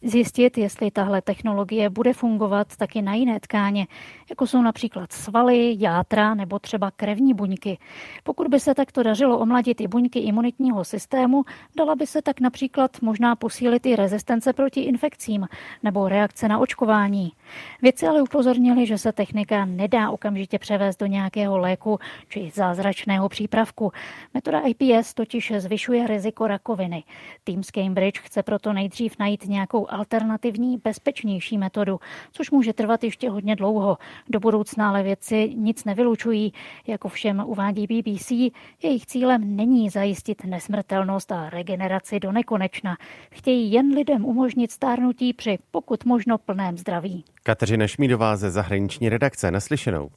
zjistit, 0.03 0.59
jestli 0.59 0.91
tahle 0.91 1.23
technologie 1.23 1.91
bude 1.91 2.13
fungovat 2.13 2.77
taky 2.77 3.03
na 3.03 3.15
jiné 3.15 3.41
tkáně, 3.41 3.87
jako 4.31 4.47
jsou 4.47 4.63
například 4.63 5.13
svaly, 5.13 5.77
játra 5.79 6.35
nebo 6.35 6.59
třeba 6.59 6.91
krevní 6.91 7.35
buňky. 7.35 7.79
Pokud 8.23 8.49
by 8.49 8.61
se 8.61 8.75
takto 8.75 9.03
dařilo 9.03 9.39
omladit 9.39 9.81
i 9.81 9.89
buňky 9.89 10.19
imunitního 10.19 10.85
systému, 10.85 11.45
dala 11.77 11.95
by 11.95 12.07
se 12.07 12.23
tak 12.23 12.41
například 12.41 13.03
možná 13.03 13.37
posílit 13.37 13.87
i 13.87 13.97
rezistence 13.97 14.53
proti 14.53 14.81
infekcím 14.81 15.12
infekcím 15.13 15.49
nebo 15.83 16.09
reakce 16.09 16.49
na 16.49 16.59
očkování. 16.59 17.33
Vědci 17.83 18.07
ale 18.07 18.23
upozornili, 18.23 18.87
že 18.87 18.99
se 18.99 19.13
technika 19.13 19.65
nedá 19.65 20.11
okamžitě 20.11 20.59
převést 20.59 21.01
do 21.01 21.07
nějakého 21.07 21.59
léku 21.59 21.99
či 22.29 22.51
zázračného 22.55 23.29
přípravku. 23.29 23.93
Metoda 24.35 24.61
IPS 24.61 25.15
totiž 25.15 25.53
zvyšuje 25.59 26.07
riziko 26.07 26.47
rakoviny. 26.47 27.05
Tým 27.45 27.63
z 27.63 27.71
Cambridge 27.71 28.21
chce 28.21 28.43
proto 28.43 28.73
nejdřív 28.73 29.19
najít 29.19 29.49
nějakou 29.49 29.91
alternativní, 29.91 30.79
bezpečnější 30.85 31.59
metodu, 31.59 32.01
což 32.33 32.51
může 32.51 32.73
trvat 32.73 33.05
ještě 33.05 33.31
hodně 33.31 33.57
dlouho. 33.57 33.99
Do 34.29 34.41
budoucna 34.41 34.89
ale 34.89 35.03
vědci 35.03 35.53
nic 35.55 35.85
nevylučují. 35.85 36.53
Jako 36.87 37.09
všem 37.09 37.43
uvádí 37.47 37.87
BBC, 37.87 38.31
jejich 38.83 39.07
cílem 39.07 39.57
není 39.57 39.91
zajistit 39.91 40.45
nesmrtelnost 40.45 41.33
a 41.33 41.51
regeneraci 41.51 42.21
do 42.21 42.33
nekonečna. 42.33 42.97
Chtějí 43.31 43.73
jen 43.73 43.95
lidem 43.95 44.25
umožnit 44.25 44.71
stárnutí 44.71 45.02
stárnutí 45.03 45.33
při 45.33 45.59
pokud 45.71 46.05
možno 46.05 46.39
plném 46.39 46.79
zdraví. 46.79 47.25
Kateřina 47.43 47.87
Šmídová 47.87 48.37
ze 48.37 48.51
zahraniční 48.51 49.09
redakce. 49.09 49.51
Naslyšenou. 49.51 50.11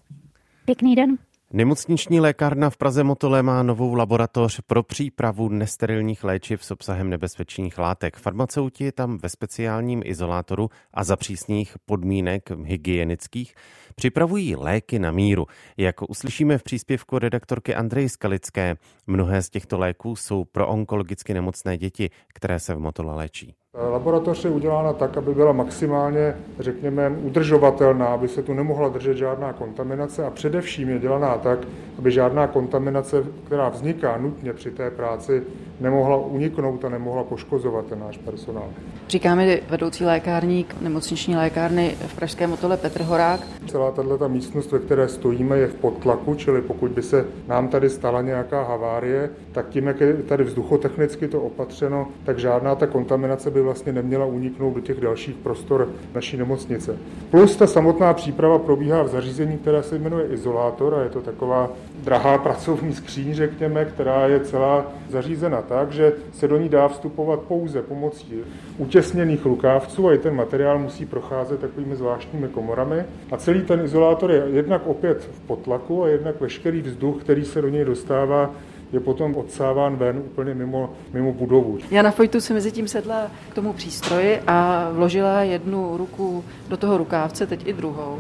Pěkný 0.66 0.96
den. 0.96 1.18
Nemocniční 1.54 2.20
lékárna 2.20 2.70
v 2.70 2.78
Praze 2.78 3.04
Motole 3.04 3.44
má 3.44 3.64
novou 3.64 3.94
laboratoř 3.94 4.62
pro 4.68 4.84
přípravu 4.84 5.50
nesterilních 5.50 6.24
léčiv 6.24 6.66
s 6.66 6.72
obsahem 6.72 7.10
nebezpečných 7.10 7.78
látek. 7.78 8.18
Farmaceuti 8.18 8.92
tam 8.92 9.18
ve 9.18 9.30
speciálním 9.30 10.02
izolátoru 10.06 10.70
a 10.94 11.04
za 11.04 11.16
přísných 11.16 11.76
podmínek 11.86 12.50
hygienických 12.64 13.56
připravují 13.96 14.56
léky 14.56 15.00
na 15.00 15.12
míru. 15.12 15.46
Jak 15.78 16.10
uslyšíme 16.10 16.58
v 16.58 16.64
příspěvku 16.64 17.20
redaktorky 17.20 17.76
Andreji 17.76 18.10
Skalické, 18.10 18.76
mnohé 19.08 19.42
z 19.42 19.50
těchto 19.50 19.78
léků 19.78 20.16
jsou 20.16 20.44
pro 20.44 20.68
onkologicky 20.68 21.34
nemocné 21.34 21.78
děti, 21.78 22.10
které 22.34 22.60
se 22.60 22.76
v 22.76 22.80
Motole 22.80 23.16
léčí. 23.16 23.56
Laboratoř 23.78 24.46
je 24.46 24.52
udělána 24.52 24.94
tak, 24.94 25.18
aby 25.18 25.34
byla 25.34 25.52
maximálně, 25.52 26.36
řekněme, 26.60 27.10
udržovatelná, 27.10 28.06
aby 28.06 28.28
se 28.28 28.44
tu 28.44 28.54
nemohla 28.54 28.90
držet 28.90 29.18
žádná 29.18 29.54
kontaminace 29.54 30.26
a 30.26 30.30
především 30.30 30.90
je 30.90 31.00
dělaná 31.00 31.38
tak, 31.38 31.60
aby 32.00 32.12
žádná 32.12 32.48
kontaminace, 32.48 33.24
která 33.46 33.70
vzniká 33.70 34.18
nutně 34.18 34.54
při 34.54 34.72
té 34.72 34.92
práci, 34.92 35.44
nemohla 35.80 36.18
uniknout 36.18 36.86
a 36.86 36.90
nemohla 36.90 37.24
poškozovat 37.24 37.86
ten 37.86 38.00
náš 38.00 38.18
personál. 38.18 38.70
Říkáme 39.10 39.58
vedoucí 39.70 40.06
lékárník 40.06 40.76
nemocniční 40.82 41.36
lékárny 41.36 41.96
v 42.08 42.16
Pražském 42.16 42.50
motole 42.50 42.78
Petr 42.78 43.02
Horák. 43.02 43.40
Celá 43.68 43.92
tato 43.92 44.30
místnost, 44.30 44.72
ve 44.72 44.80
které 44.80 45.08
stojíme, 45.08 45.58
je 45.58 45.68
v 45.68 45.74
podtlaku, 45.74 46.36
čili 46.36 46.62
pokud 46.62 46.92
by 46.92 47.02
se 47.02 47.26
nám 47.48 47.68
tady 47.68 47.90
stala 47.90 48.22
nějaká 48.22 48.64
havárie, 48.64 49.30
tak 49.52 49.70
tím, 49.70 49.88
jak 49.88 50.02
je 50.02 50.14
tady 50.14 50.44
vzduchotechnicky 50.44 51.28
to 51.28 51.42
opatřeno, 51.42 52.08
tak 52.24 52.40
žádná 52.40 52.76
ta 52.76 52.88
kontaminace 52.88 53.52
by 53.52 53.65
vlastně 53.66 53.92
neměla 53.94 54.26
uniknout 54.26 54.76
do 54.76 54.82
těch 54.82 55.02
dalších 55.02 55.36
prostor 55.36 55.90
naší 56.14 56.38
nemocnice. 56.38 56.98
Plus 57.32 57.56
ta 57.56 57.68
samotná 57.68 58.14
příprava 58.14 58.60
probíhá 58.60 59.04
v 59.04 59.08
zařízení, 59.08 59.58
které 59.58 59.84
se 59.84 60.00
jmenuje 60.00 60.28
izolátor 60.28 60.96
a 60.96 61.04
je 61.04 61.10
to 61.10 61.22
taková 61.22 61.72
drahá 62.04 62.38
pracovní 62.38 62.94
skříň, 62.94 63.34
řekněme, 63.34 63.86
která 63.86 64.28
je 64.28 64.40
celá 64.40 64.86
zařízena 65.10 65.62
tak, 65.62 65.92
že 65.92 66.14
se 66.34 66.48
do 66.48 66.58
ní 66.58 66.70
dá 66.70 66.88
vstupovat 66.88 67.40
pouze 67.40 67.82
pomocí 67.82 68.34
utěsněných 68.78 69.46
rukávců 69.46 70.08
a 70.08 70.14
i 70.14 70.18
ten 70.18 70.36
materiál 70.36 70.80
musí 70.80 71.06
procházet 71.06 71.60
takovými 71.60 71.96
zvláštními 71.96 72.48
komorami. 72.48 73.04
A 73.32 73.38
celý 73.38 73.62
ten 73.62 73.82
izolátor 73.86 74.32
je 74.32 74.44
jednak 74.54 74.88
opět 74.88 75.30
v 75.32 75.40
potlaku 75.48 76.04
a 76.04 76.08
jednak 76.08 76.42
veškerý 76.42 76.82
vzduch, 76.82 77.24
který 77.24 77.46
se 77.46 77.62
do 77.62 77.70
něj 77.70 77.86
dostává, 77.86 78.52
je 78.96 79.00
potom 79.00 79.36
odsáván 79.36 79.96
ven 79.96 80.18
úplně 80.18 80.54
mimo, 80.54 80.94
mimo 81.14 81.34
budovu. 81.34 81.78
Jana 81.92 82.12
Fojtu 82.12 82.42
se 82.42 82.54
mezi 82.54 82.72
tím 82.72 82.88
sedla 82.88 83.32
k 83.50 83.54
tomu 83.54 83.74
přístroji 83.74 84.40
a 84.48 84.90
vložila 84.92 85.42
jednu 85.42 85.98
ruku 85.98 86.44
do 86.70 86.78
toho 86.78 86.98
rukávce, 86.98 87.48
teď 87.48 87.68
i 87.68 87.74
druhou. 87.74 88.20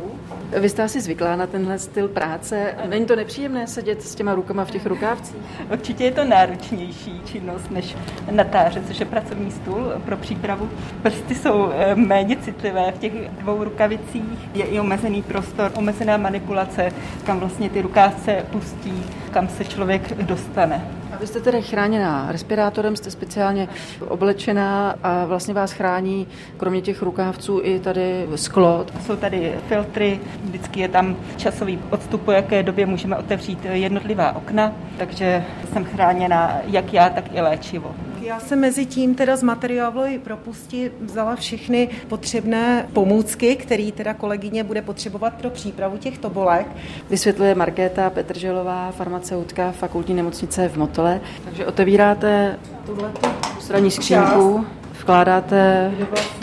Vy 0.60 0.70
jste 0.70 0.84
asi 0.84 1.02
zvyklá 1.02 1.36
na 1.36 1.48
tenhle 1.48 1.80
styl 1.80 2.08
práce. 2.08 2.74
Není 2.90 3.06
to 3.06 3.16
nepříjemné 3.16 3.68
sedět 3.68 4.02
s 4.02 4.16
těma 4.16 4.36
rukama 4.36 4.66
v 4.66 4.72
těch 4.72 4.86
rukávcích? 4.86 5.38
Určitě 5.72 6.04
je 6.04 6.12
to 6.12 6.24
náročnější 6.24 7.22
činnost 7.26 7.72
než 7.72 7.96
natáře, 8.32 8.84
což 8.88 9.00
je 9.00 9.06
pracovní 9.06 9.52
stůl 9.52 9.94
pro 10.06 10.18
přípravu. 10.18 10.70
Prsty 11.02 11.36
jsou 11.36 11.70
eh, 11.72 11.96
méně 11.96 12.38
citlivé 12.38 12.92
v 12.92 13.00
těch 13.00 13.14
dvou 13.30 13.64
rukavicích. 13.64 14.56
Je 14.56 14.66
i 14.66 14.80
omezený 14.80 15.22
prostor, 15.22 15.72
omezená 15.76 16.18
manipulace, 16.18 16.92
kam 17.26 17.40
vlastně 17.40 17.70
ty 17.70 17.82
rukávce 17.82 18.46
pustí, 18.52 19.04
kam 19.32 19.48
se 19.48 19.66
člověk 19.66 20.18
dostane. 20.18 20.65
A 21.12 21.18
vy 21.20 21.28
jste 21.28 21.40
tedy 21.40 21.62
chráněná 21.62 22.28
respirátorem, 22.32 22.96
jste 22.96 23.12
speciálně 23.12 23.68
oblečená 24.08 24.96
a 25.04 25.26
vlastně 25.26 25.54
vás 25.54 25.72
chrání 25.72 26.28
kromě 26.58 26.82
těch 26.82 27.02
rukávců 27.02 27.60
i 27.64 27.80
tady 27.80 28.28
sklo. 28.36 28.86
Jsou 29.06 29.16
tady 29.16 29.54
filtry, 29.68 30.20
vždycky 30.44 30.80
je 30.80 30.88
tam 30.88 31.16
časový 31.38 31.80
odstup, 31.90 32.22
po 32.22 32.32
jaké 32.32 32.64
době 32.64 32.86
můžeme 32.86 33.18
otevřít 33.18 33.66
jednotlivá 33.72 34.36
okna, 34.36 34.74
takže 34.98 35.46
jsem 35.74 35.86
chráněna 35.86 36.58
jak 36.66 36.94
já, 36.94 37.10
tak 37.10 37.26
i 37.34 37.42
léčivo. 37.42 37.96
Já 38.26 38.40
jsem 38.40 38.60
mezi 38.60 38.86
tím 38.86 39.16
teda 39.16 39.36
z 39.36 39.44
materiálové 39.44 40.20
propusti 40.20 40.92
vzala 41.02 41.36
všechny 41.36 41.90
potřebné 42.08 42.88
pomůcky, 42.94 43.56
které 43.56 43.92
teda 43.92 44.14
kolegyně 44.14 44.64
bude 44.64 44.82
potřebovat 44.82 45.34
pro 45.34 45.50
přípravu 45.50 45.98
těch 45.98 46.18
tobolek. 46.18 46.68
Vysvětluje 47.10 47.56
Markéta 47.56 48.10
Petrželová, 48.10 48.92
farmaceutka 48.92 49.72
fakultní 49.72 50.14
nemocnice 50.14 50.70
v 50.70 50.78
Motole. 50.78 51.22
Takže 51.46 51.66
otevíráte 51.66 52.60
tuhletu 52.86 53.30
straní 53.60 53.92
skřínku, 53.92 54.66
vkládáte 55.00 55.92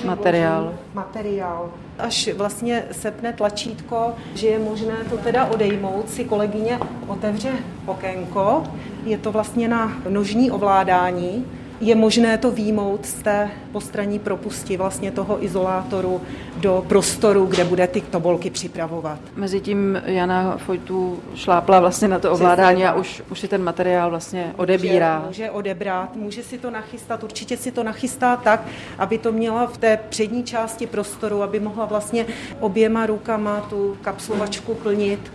materiál. 0.05 0.75
Materiál. 0.95 1.71
Až 1.99 2.29
vlastně 2.37 2.85
sepne 2.93 3.33
tlačítko, 3.33 4.15
že 4.35 4.47
je 4.47 4.59
možné 4.59 4.95
to 5.11 5.17
teda 5.17 5.45
odejmout, 5.45 6.11
si 6.11 6.25
kolegyně 6.25 6.79
otevře 7.07 7.51
okénko. 7.87 8.65
Je 9.05 9.19
to 9.19 9.33
vlastně 9.33 9.69
na 9.69 9.93
nožní 10.09 10.51
ovládání 10.51 11.45
je 11.83 11.95
možné 11.95 12.39
to 12.39 12.51
výmout 12.51 13.07
z 13.07 13.15
té 13.15 13.51
postranní 13.73 14.19
propusti 14.19 14.77
vlastně 14.77 15.11
toho 15.11 15.45
izolátoru 15.45 16.21
do 16.57 16.85
prostoru, 16.89 17.47
kde 17.47 17.65
bude 17.65 17.87
ty 17.87 18.01
tobolky 18.01 18.51
připravovat. 18.51 19.19
Mezitím 19.37 20.03
Jana 20.07 20.57
Fojtu 20.57 21.21
šlápla 21.35 21.81
vlastně 21.81 22.09
na 22.09 22.19
to 22.19 22.33
ovládání 22.33 22.85
a 22.85 22.95
už, 22.95 23.23
už 23.31 23.41
si 23.41 23.49
ten 23.49 23.63
materiál 23.63 24.11
vlastně 24.11 24.55
odebírá. 24.57 25.19
Může, 25.19 25.29
může 25.29 25.51
odebrat, 25.51 26.17
může 26.17 26.43
si 26.43 26.59
to 26.59 26.71
nachystat, 26.71 27.25
určitě 27.25 27.57
si 27.57 27.73
to 27.73 27.83
nachystá 27.83 28.37
tak, 28.37 28.67
aby 28.99 29.19
to 29.19 29.33
měla 29.33 29.67
v 29.67 29.79
té 29.79 29.99
přední 30.09 30.45
části 30.45 30.87
prostoru, 30.87 31.43
aby 31.43 31.61
mohla 31.61 31.85
vlastně 31.85 32.27
oběma 32.61 33.07
rukama 33.07 33.61
tu 33.61 33.97
kapslovačku 34.03 34.75
plnit 34.75 35.33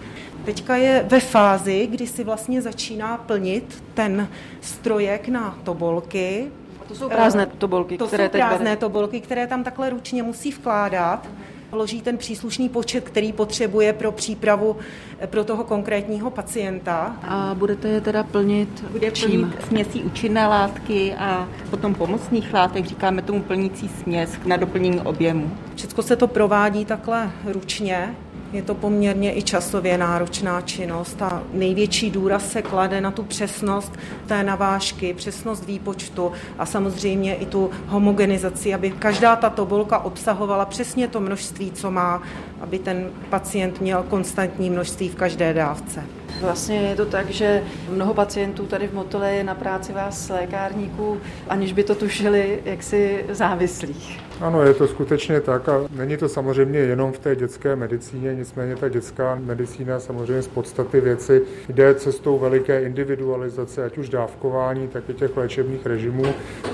teďka 0.47 0.75
je 0.75 1.05
ve 1.09 1.19
fázi, 1.19 1.87
kdy 1.91 2.07
si 2.07 2.23
vlastně 2.23 2.61
začíná 2.61 3.17
plnit 3.17 3.83
ten 3.93 4.27
strojek 4.61 5.27
na 5.27 5.59
tobolky. 5.63 6.47
To 6.87 6.95
jsou 6.95 7.09
prázdné 7.09 7.45
tobolky, 7.45 7.97
to 7.97 8.07
které 8.07 8.25
jsou 8.25 8.31
prázdné 8.31 8.65
bere. 8.65 8.77
tobolky, 8.77 9.21
které 9.21 9.47
tam 9.47 9.63
takhle 9.63 9.89
ručně 9.89 10.23
musí 10.23 10.51
vkládat. 10.51 11.27
Vloží 11.71 12.01
ten 12.01 12.17
příslušný 12.17 12.69
počet, 12.69 13.03
který 13.03 13.33
potřebuje 13.33 13.93
pro 13.93 14.11
přípravu 14.11 14.75
eh, 15.19 15.27
pro 15.27 15.43
toho 15.43 15.63
konkrétního 15.63 16.31
pacienta. 16.31 17.17
A 17.23 17.55
budete 17.55 17.87
je 17.89 18.01
teda 18.01 18.23
plnit 18.23 18.85
Bude 18.91 19.11
čím? 19.11 19.41
plnit 19.41 19.65
směsí 19.67 20.03
účinné 20.03 20.47
látky 20.47 21.13
a 21.13 21.49
potom 21.69 21.95
pomocných 21.95 22.53
látek, 22.53 22.85
říkáme 22.85 23.21
tomu 23.21 23.41
plnící 23.41 23.89
směs 23.89 24.37
na 24.45 24.57
doplnění 24.57 24.99
objemu. 24.99 25.51
Všechno 25.75 26.03
se 26.03 26.15
to 26.15 26.27
provádí 26.27 26.85
takhle 26.85 27.31
ručně, 27.45 28.15
je 28.53 28.61
to 28.61 28.75
poměrně 28.75 29.37
i 29.37 29.41
časově 29.41 29.97
náročná 29.97 30.61
činnost 30.61 31.21
a 31.21 31.43
největší 31.53 32.11
důraz 32.11 32.51
se 32.51 32.61
klade 32.61 33.01
na 33.01 33.11
tu 33.11 33.23
přesnost 33.23 33.93
té 34.27 34.43
navážky, 34.43 35.13
přesnost 35.13 35.65
výpočtu 35.65 36.31
a 36.59 36.65
samozřejmě 36.65 37.35
i 37.35 37.45
tu 37.45 37.69
homogenizaci, 37.87 38.73
aby 38.73 38.91
každá 38.91 39.35
ta 39.35 39.49
tobolka 39.49 39.99
obsahovala 39.99 40.65
přesně 40.65 41.07
to 41.07 41.19
množství, 41.19 41.71
co 41.71 41.91
má, 41.91 42.21
aby 42.61 42.79
ten 42.79 43.09
pacient 43.29 43.81
měl 43.81 44.03
konstantní 44.03 44.69
množství 44.69 45.09
v 45.09 45.15
každé 45.15 45.53
dávce. 45.53 46.03
Vlastně 46.41 46.75
je 46.75 46.95
to 46.95 47.05
tak, 47.05 47.29
že 47.29 47.63
mnoho 47.89 48.13
pacientů 48.13 48.65
tady 48.65 48.87
v 48.87 48.93
Motole 48.93 49.33
je 49.33 49.43
na 49.43 49.55
práci 49.55 49.93
vás 49.93 50.29
lékárníků, 50.29 51.17
aniž 51.49 51.73
by 51.73 51.83
to 51.83 51.95
tušili, 51.95 52.61
jak 52.65 52.83
si 52.83 53.25
závislých. 53.29 54.26
Ano, 54.41 54.63
je 54.63 54.73
to 54.73 54.87
skutečně 54.87 55.41
tak 55.41 55.69
a 55.69 55.81
není 55.95 56.17
to 56.17 56.29
samozřejmě 56.29 56.79
jenom 56.79 57.11
v 57.11 57.19
té 57.19 57.35
dětské 57.35 57.75
medicíně, 57.75 58.35
nicméně 58.35 58.75
ta 58.75 58.89
dětská 58.89 59.35
medicína 59.35 59.99
samozřejmě 59.99 60.41
z 60.41 60.47
podstaty 60.47 61.01
věci 61.01 61.41
jde 61.69 61.95
cestou 61.95 62.39
veliké 62.39 62.81
individualizace, 62.81 63.85
ať 63.85 63.97
už 63.97 64.09
dávkování, 64.09 64.87
tak 64.87 65.09
i 65.09 65.13
těch 65.13 65.37
léčebných 65.37 65.85
režimů 65.85 66.25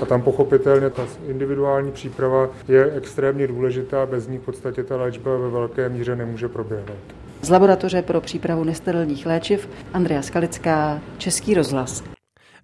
a 0.02 0.06
tam 0.06 0.22
pochopitelně 0.22 0.90
ta 0.90 1.06
individuální 1.28 1.92
příprava 1.92 2.48
je 2.68 2.92
extrémně 2.92 3.46
důležitá, 3.46 4.06
bez 4.06 4.28
ní 4.28 4.38
v 4.38 4.42
podstatě 4.42 4.84
ta 4.84 4.96
léčba 4.96 5.36
ve 5.36 5.50
velké 5.50 5.88
míře 5.88 6.16
nemůže 6.16 6.48
proběhnout. 6.48 6.98
Z 7.42 7.50
laboratoře 7.50 8.02
pro 8.02 8.20
přípravu 8.20 8.64
nesterilních 8.64 9.26
léčiv 9.26 9.68
Andrea 9.92 10.22
Skalická, 10.22 11.00
Český 11.18 11.54
rozhlas. 11.54 12.14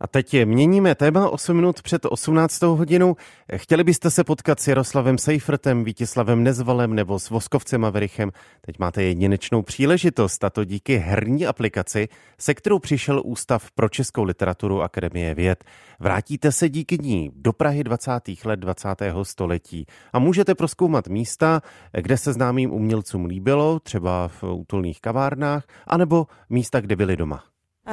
A 0.01 0.07
teď 0.07 0.45
měníme 0.45 0.95
téma 0.95 1.31
8 1.31 1.57
minut 1.57 1.83
před 1.83 2.05
18. 2.05 2.63
hodinou. 2.63 3.17
Chtěli 3.57 3.85
byste 3.85 4.11
se 4.11 4.25
potkat 4.25 4.61
s 4.61 4.69
Jaroslavem 4.69 5.19
Seifertem, 5.19 5.85
Vítislavem 5.85 6.43
Nezvalem 6.43 6.95
nebo 6.95 7.19
s 7.19 7.31
Voskovcem 7.31 7.85
Averichem? 7.85 8.31
Teď 8.61 8.79
máte 8.79 9.03
jedinečnou 9.03 9.63
příležitost, 9.63 10.45
a 10.45 10.51
to 10.51 10.65
díky 10.65 10.97
herní 10.97 11.47
aplikaci, 11.47 12.09
se 12.39 12.55
kterou 12.55 12.79
přišel 12.79 13.23
Ústav 13.25 13.71
pro 13.71 13.89
českou 13.89 14.23
literaturu 14.23 14.83
Akademie 14.83 15.35
věd. 15.35 15.65
Vrátíte 16.01 16.53
se 16.53 16.69
díky 16.69 16.99
ní 16.99 17.31
do 17.35 17.53
Prahy 17.53 17.85
20. 17.85 18.11
let 18.45 18.61
20. 18.61 18.89
století 19.23 19.87
a 20.13 20.19
můžete 20.19 20.55
proskoumat 20.55 21.09
místa, 21.09 21.61
kde 21.93 22.17
se 22.17 22.33
známým 22.33 22.73
umělcům 22.73 23.25
líbilo, 23.25 23.81
třeba 23.81 24.29
v 24.29 24.43
útulných 24.43 25.01
kavárnách, 25.01 25.65
anebo 25.87 26.27
místa, 26.51 26.81
kde 26.81 26.97
byli 26.97 27.17
doma. 27.17 27.45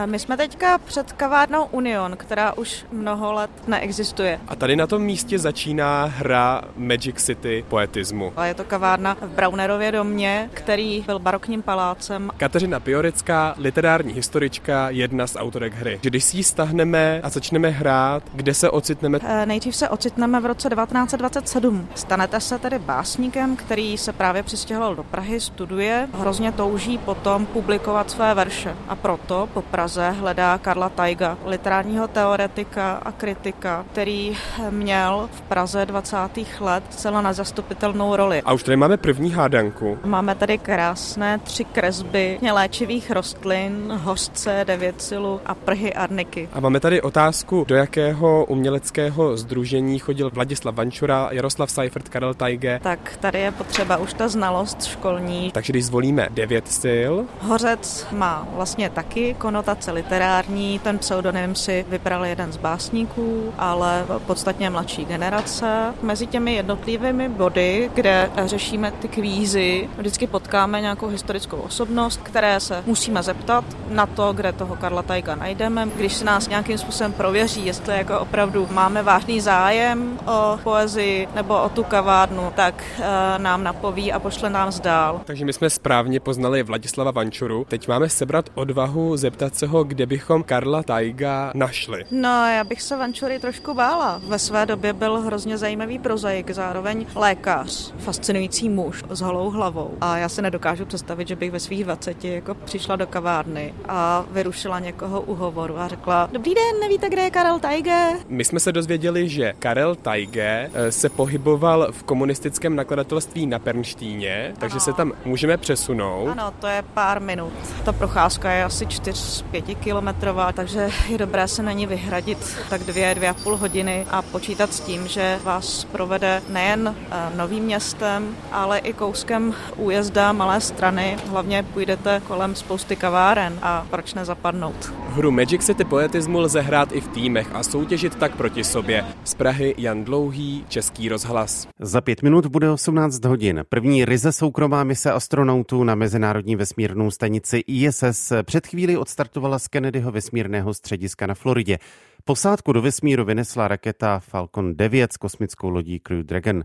My 0.06 0.19
jsme 0.19 0.38
teďka 0.38 0.78
před 0.78 1.12
kavárnou 1.12 1.65
Union, 1.65 2.17
která 2.17 2.58
už 2.58 2.86
mnoho 2.91 3.34
let 3.34 3.50
neexistuje. 3.67 4.39
A 4.47 4.56
tady 4.56 4.76
na 4.76 4.88
tom 4.88 5.02
místě 5.02 5.39
začíná 5.39 6.06
hra 6.06 6.62
Magic 6.76 7.15
City 7.23 7.65
poetismu. 7.69 8.34
A 8.36 8.45
je 8.45 8.54
to 8.54 8.63
kavárna 8.63 9.17
v 9.21 9.30
Braunerově 9.30 9.91
domě, 9.91 10.50
který 10.54 11.04
byl 11.06 11.19
barokním 11.19 11.62
palácem. 11.62 12.30
Kateřina 12.38 12.80
Piorecká, 12.80 13.56
literární 13.58 14.13
historička, 14.13 14.89
jedna 14.89 15.28
z 15.28 15.36
autorek 15.36 15.73
hry. 15.73 16.00
Když 16.02 16.23
si 16.23 16.38
ji 16.38 16.43
stahneme 16.43 17.21
a 17.23 17.30
začneme 17.30 17.69
hrát, 17.69 18.23
kde 18.34 18.54
se 18.54 18.69
ocitneme? 18.69 19.19
E, 19.23 19.45
nejdřív 19.45 19.76
se 19.76 19.89
ocitneme 19.89 20.39
v 20.39 20.45
roce 20.45 20.69
1927. 20.69 21.88
Stanete 21.95 22.39
se 22.39 22.60
tedy 22.60 22.80
básníkem, 22.80 23.56
který 23.56 23.97
se 23.97 24.13
právě 24.13 24.43
přistěhoval 24.43 24.95
do 24.95 25.04
Prahy, 25.04 25.39
studuje, 25.39 26.08
hrozně 26.13 26.52
touží 26.52 26.97
potom 26.97 27.45
publikovat 27.45 28.12
své 28.12 28.34
verše. 28.34 28.76
A 28.88 28.95
proto 28.95 29.50
po 29.54 29.62
Praze 29.78 30.10
hledá 30.10 30.58
Karla 30.58 30.90
Tajga, 30.90 31.38
literárního 31.46 32.08
teoretika 32.08 33.02
a 33.06 33.12
kritika, 33.12 33.86
který 33.92 34.38
měl 34.70 35.30
v 35.34 35.42
Praze 35.42 35.86
20. 35.86 36.18
let 36.60 36.84
celá 36.90 37.22
nezastupitelnou 37.22 38.16
roli. 38.16 38.42
A 38.42 38.54
už 38.54 38.63
tady 38.63 38.76
máme 38.78 38.98
první 38.98 39.32
hádanku. 39.32 40.00
Máme 40.06 40.36
tady 40.36 40.58
krásné 40.58 41.40
tři 41.40 41.66
kresby 41.66 42.40
léčivých 42.52 43.12
rostlin, 43.12 44.00
hořce, 44.04 44.63
devěcilu 44.68 45.42
a 45.46 45.56
prhy 45.56 45.94
arniky. 45.94 46.50
A 46.54 46.60
máme 46.60 46.80
tady 46.80 47.02
otázku, 47.02 47.66
do 47.68 47.76
jakého 47.76 48.46
uměleckého 48.46 49.38
združení 49.38 50.00
chodil 50.00 50.30
Vladislav 50.34 50.76
Vančura, 50.76 51.30
Jaroslav 51.32 51.72
Seifert, 51.72 52.10
Karel 52.10 52.34
Tajge. 52.34 52.80
Tak 52.84 53.18
tady 53.20 53.40
je 53.40 53.52
potřeba 53.52 53.98
už 53.98 54.13
ta 54.13 54.28
znalost 54.28 54.86
školní. 54.86 55.52
Takže 55.52 55.74
když 55.74 55.86
zvolíme 55.86 56.28
devět 56.32 56.68
sil. 56.82 57.12
Hořec 57.42 58.08
má 58.12 58.48
vlastně 58.52 58.90
taky 58.90 59.34
konotaci 59.34 59.66
konotace 59.67 59.91
literární. 59.91 60.80
Ten 60.80 60.97
pseudonym 60.97 61.56
si 61.56 61.86
vybral 61.89 62.25
jeden 62.25 62.51
z 62.51 62.58
básníků, 62.58 63.53
ale 63.58 64.06
podstatně 64.27 64.69
mladší 64.69 65.06
generace. 65.06 65.93
Mezi 66.01 66.27
těmi 66.27 66.53
jednotlivými 66.53 67.30
body, 67.30 67.91
kde 67.93 68.32
řešíme 68.45 68.91
ty 68.91 69.08
kvízy, 69.08 69.89
vždycky 69.97 70.27
potkáme 70.27 70.82
nějakou 70.82 71.08
historickou 71.08 71.58
osobnost, 71.58 72.19
které 72.23 72.60
se 72.60 72.84
musíme 72.86 73.23
zeptat 73.23 73.65
na 73.89 74.06
to, 74.06 74.34
kde 74.34 74.51
toho 74.53 74.75
Karla 74.75 75.01
Tajka 75.01 75.36
najdeme. 75.36 75.88
Když 75.95 76.13
se 76.13 76.25
nás 76.25 76.49
nějakým 76.49 76.77
způsobem 76.77 77.13
prověří, 77.13 77.65
jestli 77.65 77.97
jako 77.97 78.19
opravdu 78.19 78.67
máme 78.71 79.03
vážný 79.03 79.41
zájem 79.41 80.19
o 80.25 80.60
poezii 80.63 81.27
nebo 81.36 81.63
o 81.63 81.69
tu 81.69 81.84
kavárnu, 81.84 82.53
tak 82.56 82.84
e, 82.99 83.39
nám 83.39 83.63
napoví 83.63 84.13
a 84.13 84.19
pošle 84.19 84.49
nám 84.49 84.71
zdál. 84.71 85.21
Takže 85.25 85.45
my 85.45 85.53
jsme 85.53 85.69
správně 85.69 86.19
poznali 86.19 86.63
Vladislava 86.63 87.12
Vančuru. 87.12 87.65
Teď 87.67 87.88
máme 87.88 88.10
sebrat 88.10 88.49
odvahu 88.56 89.17
zeptat 89.17 89.57
něčeho, 89.62 89.84
kde 89.84 90.06
bychom 90.06 90.43
Karla 90.43 90.84
Taiga 90.84 91.52
našli? 91.56 92.04
No, 92.12 92.48
já 92.48 92.63
bych 92.63 92.82
se 92.82 92.98
Vančury 92.98 93.39
trošku 93.39 93.74
bála. 93.74 94.22
Ve 94.28 94.39
své 94.39 94.65
době 94.65 94.93
byl 94.93 95.22
hrozně 95.22 95.58
zajímavý 95.58 96.00
prozaik, 96.00 96.52
zároveň 96.52 97.06
lékař, 97.15 97.93
fascinující 97.98 98.70
muž 98.70 99.04
s 99.10 99.22
holou 99.22 99.50
hlavou. 99.50 99.98
A 100.02 100.17
já 100.17 100.30
se 100.30 100.41
nedokážu 100.41 100.86
představit, 100.86 101.28
že 101.28 101.36
bych 101.36 101.52
ve 101.52 101.60
svých 101.60 101.84
20 101.84 102.26
jako 102.26 102.54
přišla 102.56 102.96
do 102.96 103.08
kavárny 103.08 103.74
a 103.89 104.26
vyrušila 104.32 104.80
někoho 104.80 105.22
u 105.22 105.36
hovoru 105.36 105.80
a 105.80 105.88
řekla, 105.88 106.30
dobrý 106.32 106.54
den, 106.56 106.80
nevíte, 106.82 107.10
kde 107.10 107.22
je 107.22 107.32
Karel 107.32 107.60
Taige? 107.60 108.10
My 108.28 108.46
jsme 108.46 108.60
se 108.60 108.72
dozvěděli, 108.72 109.30
že 109.30 109.54
Karel 109.60 109.96
Taige 109.96 110.70
eh, 110.74 110.91
se 110.91 111.10
pohyboval 111.10 111.88
v 111.91 112.04
komunistickém 112.04 112.76
nakladatelství 112.76 113.46
na 113.46 113.60
Pernštíně, 113.60 114.54
takže 114.60 114.80
se 114.80 114.93
tam 114.93 115.12
můžeme 115.26 115.58
přesunout. 115.58 116.28
Ano, 116.28 116.54
to 116.60 116.67
je 116.67 116.84
pár 116.93 117.22
minut. 117.22 117.54
Ta 117.86 117.93
procházka 117.93 118.52
je 118.52 118.63
asi 118.63 118.86
4-5 118.86 119.46
kilometrová, 119.79 120.51
takže 120.51 120.89
je 121.10 121.17
dobré 121.17 121.47
se 121.47 121.63
na 121.63 121.71
ní 121.71 121.88
vyhradit 121.88 122.57
tak 122.69 122.83
dvě, 122.83 123.15
dvě 123.15 123.29
a 123.29 123.33
půl 123.33 123.57
hodiny 123.57 124.05
a 124.10 124.21
počítat 124.21 124.73
s 124.73 124.79
tím, 124.79 125.07
že 125.07 125.39
vás 125.43 125.83
provede 125.83 126.41
nejen 126.49 126.95
eh, 127.12 127.38
novým 127.38 127.63
městem, 127.63 128.36
ale 128.51 128.79
i 128.79 128.93
kouskem 128.93 129.53
újezda 129.75 130.33
Malé 130.33 130.62
strany. 130.62 131.17
Hlavně 131.29 131.63
půjdete 131.63 132.21
kolem 132.27 132.55
spousty 132.55 132.95
kaváren 132.95 133.60
a 133.62 133.88
proč 133.89 134.13
nezapadnout. 134.13 134.93
Hru 135.10 135.31
Magic 135.31 135.65
City 135.65 135.83
Poetismu 135.83 136.39
lze 136.39 136.62
hrát 136.62 136.91
i 136.91 137.01
v 137.01 137.07
týmech 137.07 137.47
a 137.53 137.63
soutěžit 137.63 138.15
tak 138.15 138.36
proti 138.36 138.63
sobě. 138.63 139.05
Z 139.23 139.33
Prahy 139.33 139.75
Jan 139.77 140.03
Dlouhý, 140.03 140.65
Český 140.69 141.10
rozhlas. 141.10 141.67
Za 141.79 142.01
pět 142.01 142.23
minut 142.23 142.45
bude 142.45 142.71
18 142.71 143.25
hodin. 143.25 143.63
První 143.69 144.05
ryze 144.05 144.31
soukromá 144.31 144.83
mise 144.83 145.12
astronautů 145.12 145.83
na 145.83 145.95
Mezinárodní 145.95 146.55
vesmírnou 146.55 147.12
stanici 147.12 147.63
ISS 147.67 148.33
před 148.43 148.67
chvíli 148.67 148.97
odstartovala 149.38 149.60
z 149.60 149.67
Kennedyho 149.67 150.12
vesmírného 150.12 150.73
střediska 150.73 151.28
na 151.28 151.34
Floridě. 151.34 151.78
Posádku 152.26 152.73
do 152.73 152.82
vesmíru 152.82 153.26
vynesla 153.26 153.67
raketa 153.67 154.19
Falcon 154.19 154.76
9 154.76 155.13
s 155.13 155.17
kosmickou 155.17 155.69
lodí 155.69 156.00
Crew 156.00 156.23
Dragon. 156.23 156.63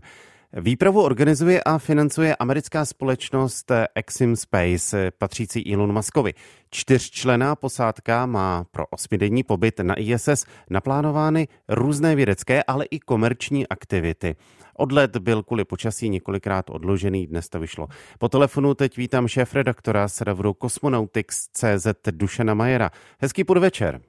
Výpravu 0.55 1.01
organizuje 1.01 1.63
a 1.63 1.77
financuje 1.77 2.35
americká 2.35 2.85
společnost 2.85 3.71
Exim 3.95 4.35
Space, 4.35 5.11
patřící 5.11 5.73
Elon 5.73 5.93
Muskovi. 5.93 6.33
Čtyřčlená 6.69 7.55
posádka 7.55 8.25
má 8.25 8.65
pro 8.71 8.85
osmidenní 8.87 9.43
pobyt 9.43 9.79
na 9.79 9.99
ISS 9.99 10.45
naplánovány 10.69 11.47
různé 11.69 12.15
vědecké, 12.15 12.63
ale 12.63 12.85
i 12.85 12.99
komerční 12.99 13.67
aktivity. 13.67 14.35
Odlet 14.77 15.17
byl 15.17 15.43
kvůli 15.43 15.65
počasí 15.65 16.09
několikrát 16.09 16.69
odložený, 16.69 17.27
dnes 17.27 17.49
to 17.49 17.59
vyšlo. 17.59 17.87
Po 18.19 18.29
telefonu 18.29 18.73
teď 18.73 18.97
vítám 18.97 19.27
šéf-redaktora 19.27 20.07
serveru 20.07 20.55
Cosmonautics.cz 20.61 21.87
Dušana 22.11 22.53
Majera. 22.53 22.91
Hezký 23.19 23.43
podvečer. 23.43 24.01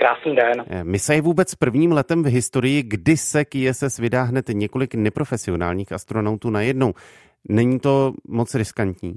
Krásný 0.00 0.36
den. 0.36 0.64
Eh, 0.70 0.84
Mise 0.84 1.14
je 1.14 1.22
vůbec 1.22 1.54
prvním 1.54 1.92
letem 1.92 2.22
v 2.22 2.26
historii, 2.26 2.82
kdy 2.82 3.16
se 3.16 3.44
k 3.44 3.54
ISS 3.54 3.98
vydá 3.98 4.22
hned 4.22 4.44
několik 4.48 4.94
neprofesionálních 4.94 5.92
astronautů 5.92 6.50
najednou. 6.50 6.92
Není 7.48 7.80
to 7.80 8.12
moc 8.28 8.54
riskantní? 8.54 9.12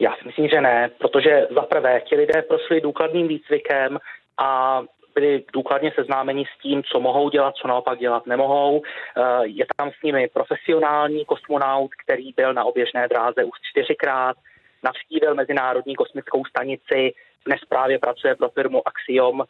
Já 0.00 0.12
si 0.16 0.26
myslím, 0.26 0.48
že 0.48 0.60
ne, 0.60 0.90
protože 0.98 1.46
za 1.54 1.62
prvé 1.62 2.00
ti 2.00 2.16
lidé 2.16 2.42
prošli 2.42 2.80
důkladným 2.80 3.28
výcvikem 3.28 3.98
a 4.40 4.82
byli 5.14 5.44
důkladně 5.52 5.92
seznámeni 5.94 6.44
s 6.44 6.62
tím, 6.62 6.82
co 6.92 7.00
mohou 7.00 7.30
dělat, 7.30 7.54
co 7.54 7.68
naopak 7.68 7.98
dělat 7.98 8.26
nemohou. 8.26 8.82
Eh, 8.82 9.46
je 9.46 9.64
tam 9.76 9.90
s 9.90 10.02
nimi 10.02 10.28
profesionální 10.32 11.24
kosmonaut, 11.24 11.90
který 12.04 12.32
byl 12.36 12.54
na 12.54 12.64
oběžné 12.64 13.08
dráze 13.08 13.44
už 13.44 13.58
čtyřikrát, 13.70 14.36
navštívil 14.84 15.34
Mezinárodní 15.34 15.94
kosmickou 15.94 16.44
stanici, 16.44 17.12
dnes 17.46 17.60
právě 17.68 17.98
pracuje 17.98 18.34
pro 18.34 18.48
firmu 18.48 18.82
Axiom 18.88 19.44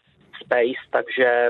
Space, 0.45 0.83
takže 0.91 1.49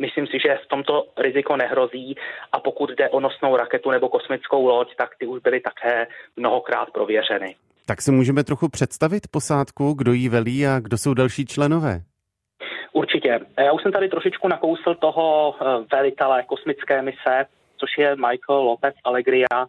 myslím 0.00 0.26
si, 0.26 0.38
že 0.46 0.58
v 0.64 0.68
tomto 0.68 1.06
riziko 1.18 1.56
nehrozí 1.56 2.16
a 2.52 2.60
pokud 2.60 2.90
jde 2.90 3.08
o 3.08 3.20
nosnou 3.20 3.56
raketu 3.56 3.90
nebo 3.90 4.08
kosmickou 4.08 4.66
loď, 4.66 4.96
tak 4.96 5.10
ty 5.18 5.26
už 5.26 5.42
byly 5.42 5.60
také 5.60 6.06
mnohokrát 6.36 6.90
prověřeny. 6.90 7.56
Tak 7.86 8.02
si 8.02 8.10
můžeme 8.12 8.44
trochu 8.44 8.68
představit 8.68 9.22
posádku, 9.30 9.92
kdo 9.92 10.12
jí 10.12 10.28
velí 10.28 10.66
a 10.66 10.80
kdo 10.80 10.98
jsou 10.98 11.14
další 11.14 11.46
členové? 11.46 12.00
Určitě. 12.92 13.40
Já 13.58 13.72
už 13.72 13.82
jsem 13.82 13.92
tady 13.92 14.08
trošičku 14.08 14.48
nakousl 14.48 14.94
toho 14.94 15.54
eh, 15.54 15.64
velitele 15.96 16.42
kosmické 16.42 17.02
mise, 17.02 17.46
což 17.76 17.90
je 17.98 18.16
Michael 18.16 18.60
Lopez 18.60 18.94
Alegria. 19.04 19.66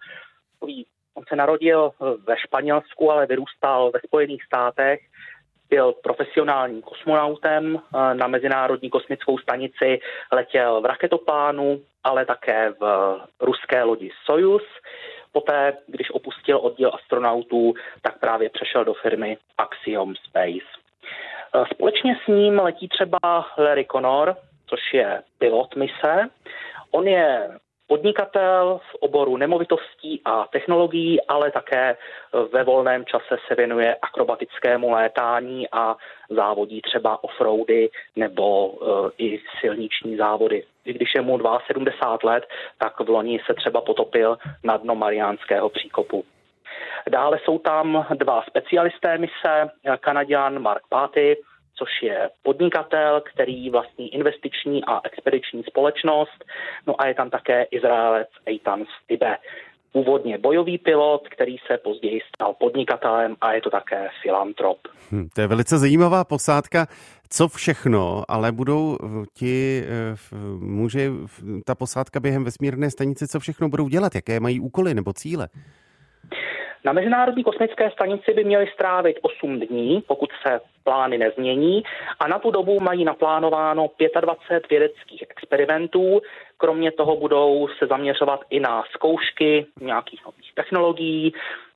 On 1.13 1.23
se 1.29 1.35
narodil 1.35 1.91
eh, 1.91 2.05
ve 2.27 2.35
Španělsku, 2.37 3.11
ale 3.11 3.25
vyrůstal 3.25 3.91
ve 3.91 3.99
Spojených 4.07 4.43
státech 4.43 4.99
byl 5.69 5.93
profesionálním 6.03 6.81
kosmonautem, 6.81 7.77
eh, 7.77 8.13
na 8.13 8.27
Mezinárodní 8.27 8.89
kosmickou 8.89 9.37
stanici 9.37 9.99
letěl 10.31 10.81
v 10.81 10.85
raketoplánu, 10.85 11.81
ale 12.03 12.25
také 12.25 12.73
v 12.79 13.15
ruské 13.39 13.83
lodi 13.83 14.11
Soyuz. 14.25 14.63
Poté, 15.31 15.77
když 15.87 16.11
opustil 16.11 16.59
oddíl 16.61 16.91
astronautů, 16.93 17.73
tak 18.01 18.19
právě 18.19 18.49
přešel 18.49 18.85
do 18.85 18.93
firmy 18.93 19.37
Axiom 19.57 20.15
Space. 20.15 20.69
Eh, 21.55 21.65
společně 21.73 22.15
s 22.23 22.27
ním 22.27 22.59
letí 22.59 22.87
třeba 22.87 23.17
Larry 23.57 23.85
Connor, 23.91 24.35
což 24.65 24.93
je 24.93 25.21
pilot 25.39 25.75
mise. 25.75 26.29
On 26.91 27.07
je 27.07 27.49
podnikatel 27.93 28.79
v 28.91 28.95
oboru 28.95 29.37
nemovitostí 29.37 30.21
a 30.25 30.47
technologií, 30.51 31.21
ale 31.21 31.51
také 31.51 31.97
ve 32.53 32.63
volném 32.63 33.05
čase 33.05 33.37
se 33.47 33.55
věnuje 33.55 33.95
akrobatickému 34.01 34.91
létání 34.91 35.69
a 35.71 35.95
závodí 36.29 36.81
třeba 36.81 37.23
offroady 37.23 37.89
nebo 38.15 38.67
uh, 38.67 39.09
i 39.17 39.39
silniční 39.59 40.17
závody. 40.17 40.63
I 40.85 40.93
když 40.93 41.15
je 41.15 41.21
mu 41.21 41.39
72 41.67 42.31
let, 42.31 42.43
tak 42.77 42.99
v 42.99 43.09
loni 43.09 43.39
se 43.45 43.53
třeba 43.53 43.81
potopil 43.81 44.37
na 44.63 44.77
dno 44.77 44.95
Mariánského 44.95 45.69
příkopu. 45.69 46.25
Dále 47.09 47.39
jsou 47.43 47.59
tam 47.59 48.05
dva 48.13 48.43
specialisté 48.47 49.17
mise, 49.17 49.69
Kanaděn 49.99 50.59
Mark 50.59 50.83
Páty, 50.89 51.37
což 51.75 51.89
je 52.01 52.29
podnikatel, 52.43 53.21
který 53.33 53.69
vlastní 53.69 54.13
investiční 54.13 54.85
a 54.85 55.01
expediční 55.03 55.63
společnost. 55.63 56.45
No 56.87 57.01
a 57.01 57.07
je 57.07 57.13
tam 57.13 57.29
také 57.29 57.63
Izraelec 57.63 58.29
Eitan 58.45 58.85
Stibe. 59.03 59.37
Původně 59.91 60.37
bojový 60.37 60.77
pilot, 60.77 61.29
který 61.29 61.57
se 61.67 61.77
později 61.77 62.21
stal 62.35 62.53
podnikatelem 62.53 63.35
a 63.41 63.53
je 63.53 63.61
to 63.61 63.69
také 63.69 64.09
filantrop. 64.21 64.77
Hm, 65.11 65.27
to 65.35 65.41
je 65.41 65.47
velice 65.47 65.77
zajímavá 65.77 66.23
posádka. 66.23 66.87
Co 67.29 67.47
všechno, 67.47 68.23
ale 68.27 68.51
budou 68.51 68.97
ti 69.33 69.83
eh, 69.85 70.15
muži, 70.59 71.09
ta 71.65 71.75
posádka 71.75 72.19
během 72.19 72.43
vesmírné 72.43 72.91
stanice, 72.91 73.27
co 73.27 73.39
všechno 73.39 73.69
budou 73.69 73.87
dělat? 73.87 74.15
Jaké 74.15 74.39
mají 74.39 74.59
úkoly 74.59 74.93
nebo 74.93 75.13
cíle? 75.13 75.47
Na 76.85 76.93
Mezinárodní 76.93 77.43
kosmické 77.43 77.91
stanici 77.91 78.33
by 78.33 78.43
měli 78.43 78.67
strávit 78.73 79.17
8 79.21 79.59
dní, 79.59 80.03
pokud 80.07 80.29
se 80.47 80.59
plány 80.83 81.17
nezmění, 81.17 81.83
a 82.19 82.27
na 82.27 82.39
tu 82.39 82.51
dobu 82.51 82.79
mají 82.79 83.05
naplánováno 83.05 83.89
25 84.21 84.69
vědeckých 84.69 85.23
experimentů. 85.29 86.21
Kromě 86.57 86.91
toho 86.91 87.15
budou 87.15 87.67
se 87.79 87.87
zaměřovat 87.87 88.39
i 88.49 88.59
na 88.59 88.83
zkoušky 88.91 89.65
nějakých 89.81 90.25
nových 90.25 90.53
technologií, 90.55 91.33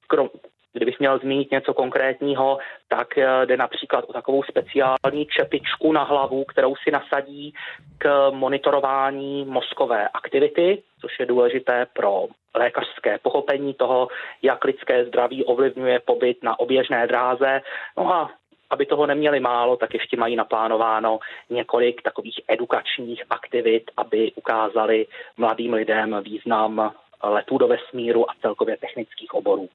krom, 0.08 0.30
Kdybych 0.78 1.00
měl 1.00 1.20
zmínit 1.20 1.52
něco 1.52 1.74
konkrétního, 1.74 2.58
tak 2.88 3.18
eh, 3.18 3.46
jde 3.46 3.58
například 3.58 4.06
o 4.08 4.14
takovou 4.14 4.44
speciální 4.44 5.26
čepičku 5.26 5.92
na 5.92 6.04
hlavu, 6.04 6.44
kterou 6.44 6.76
si 6.76 6.92
nasadí 6.92 7.54
k 7.98 8.32
monitorování 8.32 9.46
mozkové 9.46 10.08
aktivity, 10.08 10.84
což 11.02 11.20
je 11.20 11.26
důležité 11.26 11.88
pro 11.94 12.28
lékařské 12.56 13.18
pochopení 13.18 13.74
toho, 13.74 14.08
jak 14.42 14.64
lidské 14.64 15.06
zdraví 15.06 15.44
ovlivňuje 15.46 16.00
pobyt 16.00 16.44
na 16.44 16.60
oběžné 16.60 17.08
dráze. 17.08 17.62
No 17.98 18.14
a 18.14 18.32
aby 18.70 18.86
toho 18.86 19.06
neměli 19.06 19.40
málo, 19.40 19.78
tak 19.78 19.94
ještě 19.94 20.18
mají 20.18 20.36
naplánováno 20.36 21.20
několik 21.50 22.02
takových 22.02 22.42
edukačních 22.48 23.24
aktivit, 23.30 23.92
aby 23.98 24.32
ukázali 24.36 25.08
mladým 25.38 25.74
lidem 25.74 26.22
význam 26.24 26.94
letů 27.24 27.58
do 27.58 27.68
vesmíru 27.68 28.30
a 28.30 28.34
celkově 28.42 28.78
technických 28.78 29.34
oborů. 29.34 29.70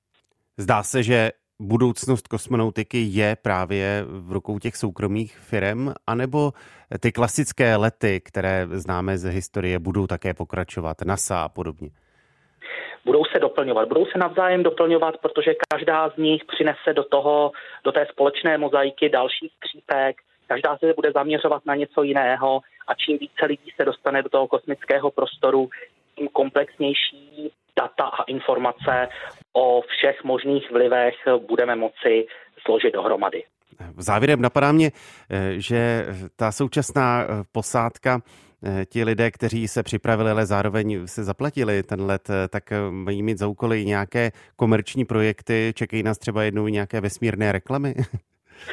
Zdá 0.58 0.82
se, 0.82 1.02
že 1.02 1.30
budoucnost 1.60 2.28
kosmonautiky 2.28 2.98
je 2.98 3.36
právě 3.42 4.04
v 4.06 4.32
rukou 4.32 4.58
těch 4.58 4.76
soukromých 4.76 5.38
firm, 5.38 5.92
anebo 6.06 6.52
ty 7.00 7.12
klasické 7.12 7.76
lety, 7.76 8.20
které 8.24 8.66
známe 8.70 9.18
ze 9.18 9.30
historie, 9.30 9.78
budou 9.78 10.06
také 10.06 10.34
pokračovat, 10.34 10.96
NASA 11.06 11.42
a 11.42 11.48
podobně? 11.48 11.90
budou 13.04 13.24
se 13.24 13.38
doplňovat. 13.38 13.88
Budou 13.88 14.06
se 14.06 14.18
navzájem 14.18 14.62
doplňovat, 14.62 15.16
protože 15.18 15.54
každá 15.68 16.10
z 16.10 16.16
nich 16.16 16.44
přinese 16.44 16.92
do 16.94 17.04
toho, 17.04 17.52
do 17.84 17.92
té 17.92 18.06
společné 18.10 18.58
mozaiky 18.58 19.08
další 19.08 19.50
střípek, 19.56 20.16
každá 20.46 20.78
se 20.78 20.92
bude 20.96 21.12
zaměřovat 21.12 21.66
na 21.66 21.74
něco 21.74 22.02
jiného 22.02 22.60
a 22.86 22.94
čím 22.94 23.18
více 23.18 23.46
lidí 23.46 23.70
se 23.76 23.84
dostane 23.84 24.22
do 24.22 24.28
toho 24.28 24.48
kosmického 24.48 25.10
prostoru, 25.10 25.68
tím 26.16 26.28
komplexnější 26.28 27.52
data 27.78 28.04
a 28.04 28.22
informace 28.22 29.08
o 29.52 29.80
všech 29.80 30.24
možných 30.24 30.70
vlivech 30.70 31.14
budeme 31.48 31.76
moci 31.76 32.26
složit 32.64 32.94
dohromady. 32.94 33.44
Závěrem 33.96 34.42
napadá 34.42 34.72
mě, 34.72 34.90
že 35.56 36.06
ta 36.36 36.52
současná 36.52 37.26
posádka 37.52 38.20
ti 38.90 39.04
lidé, 39.04 39.30
kteří 39.30 39.68
se 39.68 39.82
připravili, 39.82 40.30
ale 40.30 40.46
zároveň 40.46 41.06
se 41.06 41.24
zaplatili 41.24 41.82
ten 41.82 42.00
let, 42.06 42.28
tak 42.48 42.64
mají 42.90 43.22
mít 43.22 43.38
za 43.38 43.46
úkoly 43.46 43.84
nějaké 43.84 44.30
komerční 44.56 45.04
projekty, 45.04 45.72
čekají 45.76 46.02
nás 46.02 46.18
třeba 46.18 46.42
jednou 46.42 46.68
nějaké 46.68 47.00
vesmírné 47.00 47.52
reklamy? 47.52 47.94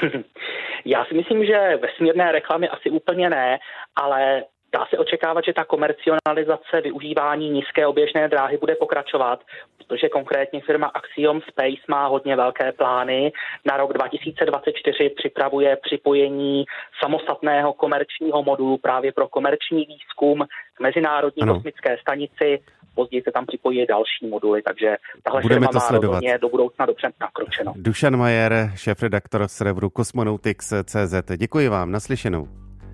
Já 0.86 1.06
si 1.06 1.14
myslím, 1.16 1.46
že 1.46 1.80
vesmírné 1.82 2.32
reklamy 2.32 2.70
asi 2.70 2.90
úplně 2.90 3.30
ne, 3.30 3.60
ale 3.96 4.44
Dá 4.74 4.86
se 4.90 4.98
očekávat, 4.98 5.46
že 5.46 5.54
ta 5.54 5.64
komercionalizace 5.64 6.82
využívání 6.84 7.50
nízké 7.50 7.88
oběžné 7.88 8.28
dráhy 8.28 8.58
bude 8.58 8.76
pokračovat, 8.76 9.40
protože 9.78 10.10
konkrétně 10.10 10.62
firma 10.62 10.88
Axiom 10.88 11.42
Space 11.42 11.84
má 11.88 12.08
hodně 12.08 12.36
velké 12.36 12.72
plány. 12.72 13.32
Na 13.66 13.78
rok 13.78 13.94
2024 13.94 15.10
připravuje 15.10 15.78
připojení 15.84 16.66
samostatného 17.04 17.74
komerčního 17.74 18.44
modulu 18.44 18.78
právě 18.78 19.12
pro 19.12 19.28
komerční 19.28 19.86
výzkum 19.86 20.46
k 20.74 20.80
Mezinárodní 20.80 21.42
ano. 21.42 21.54
kosmické 21.54 21.98
stanici. 22.02 22.60
Později 22.96 23.24
se 23.24 23.32
tam 23.32 23.46
připojí 23.46 23.86
další 23.86 24.28
moduly, 24.30 24.62
takže 24.62 24.96
tahle 25.24 25.42
Budeme 25.42 25.68
firma 25.68 25.72
to 25.72 25.88
sledovat. 25.88 26.24
má 26.24 26.38
do 26.42 26.50
budoucna 26.50 26.86
dobře 26.86 27.10
nakročeno. 27.22 27.74
Dušan 27.76 28.18
Majer, 28.18 28.72
šéf-redaktor 28.76 29.48
Serveru 29.48 29.90
Cosmonautics.cz. 29.90 31.14
Děkuji 31.38 31.70
vám, 31.70 31.92
naslyšenou. 31.92 32.48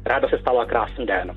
Ráda 0.05 0.29
se 0.29 0.37
stala 0.37 0.65
krásný 0.65 1.05
den. 1.05 1.33